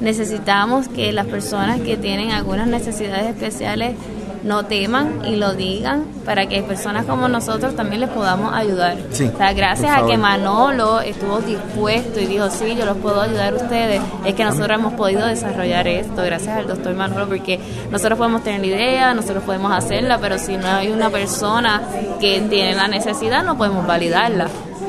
necesitamos 0.00 0.88
que 0.88 1.12
las 1.12 1.26
personas 1.26 1.80
que 1.80 1.96
tienen 1.96 2.30
algunas 2.30 2.66
necesidades 2.66 3.26
especiales 3.26 3.94
no 4.42 4.64
teman 4.64 5.22
y 5.26 5.36
lo 5.36 5.54
digan 5.54 6.04
para 6.24 6.46
que 6.46 6.62
personas 6.62 7.04
como 7.04 7.28
nosotros 7.28 7.76
también 7.76 8.00
les 8.00 8.10
podamos 8.10 8.52
ayudar. 8.54 8.96
o 9.10 9.14
sea, 9.14 9.52
gracias 9.52 9.96
a 9.96 10.06
que 10.06 10.16
Manolo 10.16 11.00
estuvo 11.00 11.40
dispuesto 11.40 12.20
y 12.20 12.26
dijo, 12.26 12.48
sí, 12.50 12.74
yo 12.76 12.84
los 12.86 12.96
puedo 12.98 13.20
ayudar 13.20 13.52
a 13.52 13.56
ustedes, 13.56 14.00
es 14.24 14.34
que 14.34 14.44
nosotros 14.44 14.78
hemos 14.78 14.94
podido 14.94 15.26
desarrollar 15.26 15.86
esto, 15.88 16.22
gracias 16.22 16.56
al 16.56 16.66
doctor 16.66 16.94
Manolo, 16.94 17.26
porque 17.28 17.60
nosotros 17.90 18.18
podemos 18.18 18.42
tener 18.42 18.60
la 18.60 18.66
idea, 18.66 19.14
nosotros 19.14 19.44
podemos 19.44 19.72
hacerla, 19.72 20.18
pero 20.18 20.38
si 20.38 20.56
no 20.56 20.66
hay 20.66 20.90
una 20.90 21.10
persona 21.10 21.82
que 22.20 22.40
tiene 22.48 22.74
la 22.74 22.88
necesidad, 22.88 23.44
no 23.44 23.56
podemos 23.56 23.86
validarla. 23.86 24.48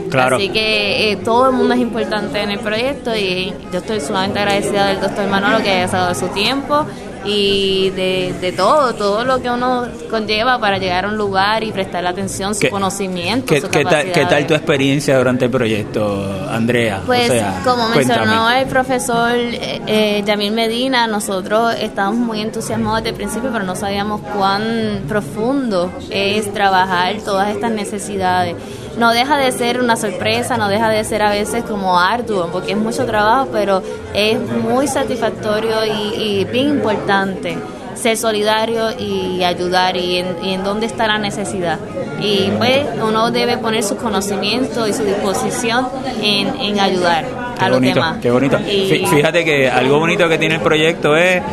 Claro. 0.10 0.36
Así 0.36 0.50
que 0.50 1.12
eh, 1.12 1.16
todo 1.18 1.50
el 1.50 1.56
mundo 1.56 1.74
es 1.74 1.80
importante 1.80 2.42
en 2.42 2.52
el 2.52 2.60
proyecto 2.60 3.16
y 3.16 3.54
yo 3.72 3.80
estoy 3.80 4.02
sumamente 4.02 4.40
agradecida 4.40 4.88
del 4.88 5.00
doctor 5.00 5.28
Manolo 5.28 5.64
que 5.64 5.70
haya 5.70 5.88
dado 5.88 6.14
su 6.14 6.28
tiempo 6.28 6.86
y 7.26 7.90
de, 7.92 8.34
de, 8.40 8.52
todo, 8.52 8.94
todo 8.94 9.24
lo 9.24 9.42
que 9.42 9.50
uno 9.50 9.88
conlleva 10.10 10.60
para 10.60 10.78
llegar 10.78 11.06
a 11.06 11.10
un 11.10 11.18
lugar 11.18 11.64
y 11.64 11.72
prestar 11.72 12.06
atención, 12.06 12.56
su 12.56 12.70
conocimiento, 12.70 13.54
¿qué, 13.54 13.62
¿qué, 13.62 13.86
tal, 13.86 14.12
¿Qué 14.12 14.26
tal 14.26 14.48
tu 14.48 14.54
experiencia 14.54 15.18
durante 15.18 15.46
el 15.46 15.52
proyecto, 15.52 16.48
Andrea? 16.50 17.02
Pues 17.06 17.32
como 17.64 17.90
mencionó 17.90 18.50
el 18.50 18.68
profesor 18.68 19.32
eh, 19.36 19.82
eh, 19.88 20.24
Yamil 20.26 20.54
Medina, 20.54 21.08
nosotros 21.08 21.76
estábamos 21.80 22.20
muy 22.20 22.42
entusiasmados 22.42 23.00
desde 23.00 23.10
el 23.10 23.16
principio, 23.16 23.50
pero 23.52 23.66
no 23.66 23.76
sabíamos 23.76 24.22
cuán 24.36 25.04
profundo 25.08 25.92
es 26.10 26.52
trabajar 26.54 27.16
todas 27.24 27.50
estas 27.50 27.72
necesidades 27.72 28.56
no 28.98 29.12
deja 29.12 29.38
de 29.38 29.52
ser 29.52 29.80
una 29.80 29.96
sorpresa, 29.96 30.58
no 30.58 30.68
deja 30.68 30.90
de 30.90 31.04
ser 31.04 31.22
a 31.22 31.32
veces 31.32 31.64
como 31.64 32.00
arduo, 32.00 32.50
porque 32.52 32.72
es 32.72 32.78
mucho 32.78 33.06
trabajo, 33.06 33.50
pero 33.52 33.82
es 34.14 34.40
muy 34.40 34.88
satisfactorio 34.88 35.86
y, 35.86 36.46
bien 36.46 36.70
importante 36.70 37.58
ser 37.96 38.18
solidario 38.18 38.90
y 38.98 39.44
ayudar 39.44 39.96
y 39.96 40.18
en, 40.18 40.64
dónde 40.64 40.88
está 40.88 41.08
la 41.08 41.20
necesidad. 41.20 41.78
Y 42.20 42.50
pues 42.58 42.86
uno 43.02 43.32
debe 43.32 43.58
poner 43.58 43.84
su 43.84 43.96
conocimiento 43.96 44.88
y 44.88 44.94
su 44.94 45.04
disposición 45.04 45.88
en, 46.22 46.80
ayudar 46.80 47.26
a 47.60 47.70
los 47.70 47.80
demás. 47.82 48.18
Qué 48.22 48.32
bonito. 48.32 48.58
Fíjate 48.58 49.46
que 49.46 49.70
algo 49.70 50.00
bonito 50.00 50.28
que 50.28 50.38
tiene 50.38 50.56
el 50.56 50.62
proyecto 50.62 51.16
es 51.16 51.44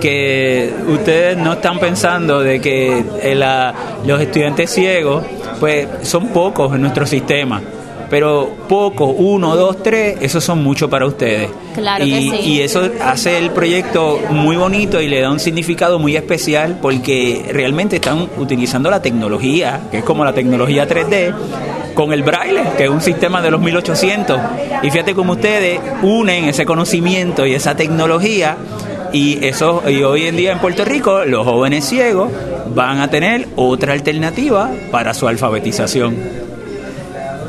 que 0.00 0.72
ustedes 0.88 1.36
no 1.36 1.54
están 1.54 1.78
pensando 1.78 2.40
de 2.40 2.60
que 2.60 3.04
eh, 3.22 3.34
los 4.04 4.20
estudiantes 4.20 4.70
ciegos 4.70 5.24
pues 5.58 5.88
son 6.02 6.28
pocos 6.28 6.74
en 6.74 6.82
nuestro 6.82 7.06
sistema. 7.06 7.60
pero 8.08 8.48
poco, 8.68 9.06
uno, 9.06 9.56
dos, 9.56 9.82
tres, 9.82 10.18
esos 10.20 10.44
son 10.44 10.62
mucho 10.62 10.88
para 10.88 11.06
ustedes. 11.06 11.50
Claro 11.74 12.04
y, 12.04 12.10
que 12.10 12.20
sí. 12.36 12.48
y 12.50 12.60
eso 12.60 12.88
hace 13.02 13.38
el 13.38 13.50
proyecto 13.50 14.20
muy 14.30 14.56
bonito 14.56 15.00
y 15.00 15.08
le 15.08 15.20
da 15.20 15.30
un 15.30 15.40
significado 15.40 15.98
muy 15.98 16.14
especial 16.16 16.78
porque 16.80 17.44
realmente 17.52 17.96
están 17.96 18.28
utilizando 18.38 18.90
la 18.90 19.02
tecnología, 19.02 19.80
que 19.90 19.98
es 19.98 20.04
como 20.04 20.24
la 20.24 20.32
tecnología 20.32 20.88
3D, 20.88 21.34
con 21.94 22.12
el 22.12 22.22
braille, 22.22 22.62
que 22.76 22.84
es 22.84 22.90
un 22.90 23.00
sistema 23.00 23.42
de 23.42 23.50
los 23.50 23.60
1800. 23.60 24.38
Y 24.82 24.90
fíjate 24.90 25.14
cómo 25.14 25.32
ustedes 25.32 25.80
unen 26.02 26.44
ese 26.44 26.64
conocimiento 26.64 27.44
y 27.44 27.54
esa 27.54 27.74
tecnología 27.74 28.56
y 29.12 29.44
eso 29.44 29.82
y 29.88 30.02
hoy 30.02 30.26
en 30.26 30.36
día 30.36 30.52
en 30.52 30.58
Puerto 30.58 30.84
Rico 30.84 31.24
los 31.24 31.44
jóvenes 31.44 31.84
ciegos 31.84 32.30
van 32.74 33.00
a 33.00 33.08
tener 33.08 33.48
otra 33.56 33.92
alternativa 33.92 34.70
para 34.90 35.14
su 35.14 35.28
alfabetización. 35.28 36.16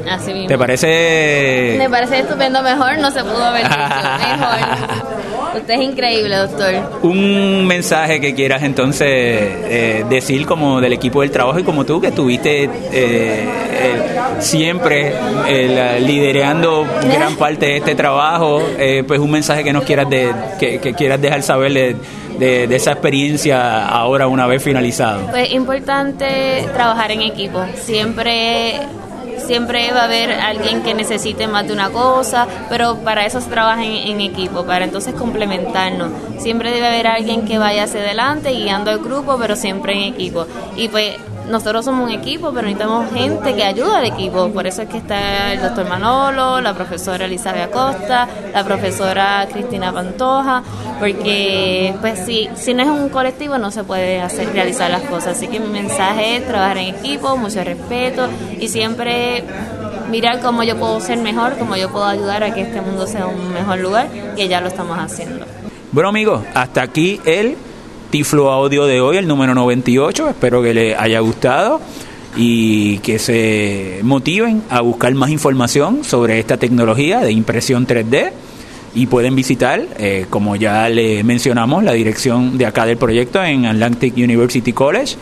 Así 0.09 0.33
mismo. 0.33 0.47
¿Te 0.47 0.57
parece? 0.57 1.75
Me 1.77 1.89
parece 1.89 2.19
estupendo, 2.19 2.61
mejor 2.63 2.97
no 2.99 3.11
se 3.11 3.21
pudo 3.23 3.43
haber 3.43 3.63
dicho, 3.63 3.77
mejor. 4.37 5.17
Usted 5.57 5.73
es 5.73 5.81
increíble, 5.81 6.35
doctor. 6.35 6.99
Un 7.01 7.65
mensaje 7.65 8.21
que 8.21 8.33
quieras 8.35 8.63
entonces 8.63 9.07
eh, 9.09 10.05
decir 10.09 10.45
como 10.45 10.79
del 10.79 10.93
equipo 10.93 11.21
del 11.21 11.31
trabajo 11.31 11.59
y 11.59 11.63
como 11.63 11.83
tú 11.83 11.99
que 11.99 12.07
estuviste 12.07 12.63
eh, 12.63 12.69
eh, 12.91 13.49
siempre 14.39 15.13
eh, 15.47 15.99
liderando 15.99 16.85
gran 17.03 17.35
parte 17.37 17.65
de 17.65 17.77
este 17.77 17.95
trabajo, 17.95 18.61
pues 19.07 19.19
un 19.19 19.31
mensaje 19.31 19.63
que 19.63 19.73
nos 19.73 19.83
quieras 19.83 20.09
de, 20.09 20.31
que, 20.59 20.79
que 20.79 20.93
quieras 20.93 21.19
dejar 21.21 21.41
saber 21.41 21.73
de, 21.73 21.95
de- 22.39 22.67
de 22.67 22.75
esa 22.75 22.91
experiencia 22.91 23.87
ahora 23.87 24.27
una 24.27 24.47
vez 24.47 24.63
finalizado. 24.63 25.27
Pues 25.31 25.51
importante 25.53 26.67
trabajar 26.73 27.11
en 27.11 27.21
equipo. 27.21 27.63
Siempre 27.83 28.79
siempre 29.45 29.91
va 29.93 30.01
a 30.01 30.03
haber 30.05 30.31
alguien 30.31 30.81
que 30.81 30.93
necesite 30.93 31.47
más 31.47 31.65
de 31.67 31.71
una 31.73 31.89
cosa, 31.89 32.47
pero 32.69 32.97
para 32.97 33.25
eso 33.25 33.39
se 33.39 33.49
trabaja 33.49 33.85
en, 33.85 33.93
en 34.11 34.19
equipo, 34.21 34.65
para 34.65 34.83
entonces 34.83 35.13
complementarnos. 35.13 36.09
Siempre 36.39 36.69
debe 36.71 36.87
haber 36.87 37.07
alguien 37.07 37.45
que 37.45 37.57
vaya 37.57 37.83
hacia 37.83 38.01
adelante 38.01 38.51
guiando 38.51 38.91
al 38.91 38.99
grupo, 38.99 39.37
pero 39.39 39.55
siempre 39.55 39.93
en 39.93 40.13
equipo. 40.13 40.45
Y 40.75 40.89
pues 40.89 41.15
nosotros 41.49 41.85
somos 41.85 42.05
un 42.05 42.11
equipo, 42.11 42.51
pero 42.51 42.63
necesitamos 42.63 43.11
gente 43.11 43.55
que 43.55 43.63
ayude 43.63 43.95
al 43.95 44.05
equipo. 44.05 44.49
Por 44.49 44.67
eso 44.67 44.81
es 44.81 44.89
que 44.89 44.97
está 44.97 45.53
el 45.53 45.61
doctor 45.61 45.87
Manolo, 45.87 46.61
la 46.61 46.73
profesora 46.73 47.25
Elizabeth 47.25 47.73
Acosta, 47.73 48.27
la 48.53 48.63
profesora 48.63 49.47
Cristina 49.51 49.91
Pantoja, 49.91 50.63
porque 50.99 51.95
pues 52.01 52.19
si, 52.25 52.49
si 52.55 52.73
no 52.73 52.83
es 52.83 52.89
un 52.89 53.09
colectivo 53.09 53.57
no 53.57 53.71
se 53.71 53.83
puede 53.83 54.21
hacer 54.21 54.51
realizar 54.53 54.89
las 54.91 55.03
cosas. 55.03 55.37
Así 55.37 55.47
que 55.47 55.59
mi 55.59 55.67
mensaje 55.67 56.37
es 56.37 56.47
trabajar 56.47 56.77
en 56.77 56.95
equipo, 56.95 57.37
mucho 57.37 57.63
respeto 57.63 58.27
y 58.59 58.67
siempre 58.67 59.43
mirar 60.09 60.39
cómo 60.41 60.63
yo 60.63 60.77
puedo 60.77 60.99
ser 60.99 61.17
mejor, 61.19 61.57
cómo 61.57 61.75
yo 61.75 61.89
puedo 61.89 62.05
ayudar 62.05 62.43
a 62.43 62.53
que 62.53 62.61
este 62.61 62.81
mundo 62.81 63.07
sea 63.07 63.27
un 63.27 63.53
mejor 63.53 63.79
lugar, 63.79 64.07
que 64.35 64.47
ya 64.47 64.61
lo 64.61 64.67
estamos 64.67 64.97
haciendo. 64.97 65.45
Bueno 65.91 66.09
amigos, 66.09 66.43
hasta 66.53 66.81
aquí 66.81 67.19
el 67.25 67.57
Tiflo 68.09 68.51
Audio 68.51 68.85
de 68.85 69.01
hoy, 69.01 69.17
el 69.17 69.27
número 69.27 69.53
98. 69.53 70.29
Espero 70.29 70.63
que 70.63 70.73
les 70.73 70.97
haya 70.97 71.19
gustado 71.19 71.81
y 72.37 72.99
que 72.99 73.19
se 73.19 73.99
motiven 74.03 74.63
a 74.69 74.81
buscar 74.81 75.13
más 75.13 75.29
información 75.29 76.03
sobre 76.03 76.39
esta 76.39 76.57
tecnología 76.57 77.19
de 77.19 77.31
impresión 77.31 77.85
3D. 77.85 78.31
Y 78.95 79.07
pueden 79.07 79.35
visitar, 79.35 79.85
eh, 79.99 80.25
como 80.29 80.55
ya 80.55 80.89
le 80.89 81.23
mencionamos, 81.23 81.83
la 81.83 81.91
dirección 81.91 82.57
de 82.57 82.65
acá 82.65 82.85
del 82.85 82.97
proyecto 82.97 83.43
en 83.43 83.65
Atlantic 83.65 84.15
University 84.15 84.71
College 84.71 85.15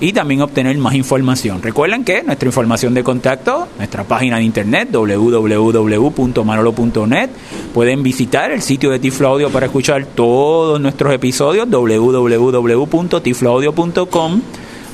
y 0.00 0.12
también 0.12 0.40
obtener 0.42 0.76
más 0.78 0.94
información. 0.94 1.60
Recuerden 1.62 2.04
que 2.04 2.22
nuestra 2.22 2.48
información 2.48 2.94
de 2.94 3.02
contacto, 3.02 3.66
nuestra 3.78 4.04
página 4.04 4.36
de 4.36 4.44
internet 4.44 4.90
www.manolo.net, 4.92 7.30
pueden 7.72 8.02
visitar 8.02 8.50
el 8.50 8.60
sitio 8.62 8.90
de 8.90 8.98
Tiflo 8.98 9.28
Audio 9.28 9.48
para 9.50 9.66
escuchar 9.66 10.04
todos 10.06 10.80
nuestros 10.80 11.14
episodios 11.14 11.70
www.tifloaudio.com, 11.70 14.40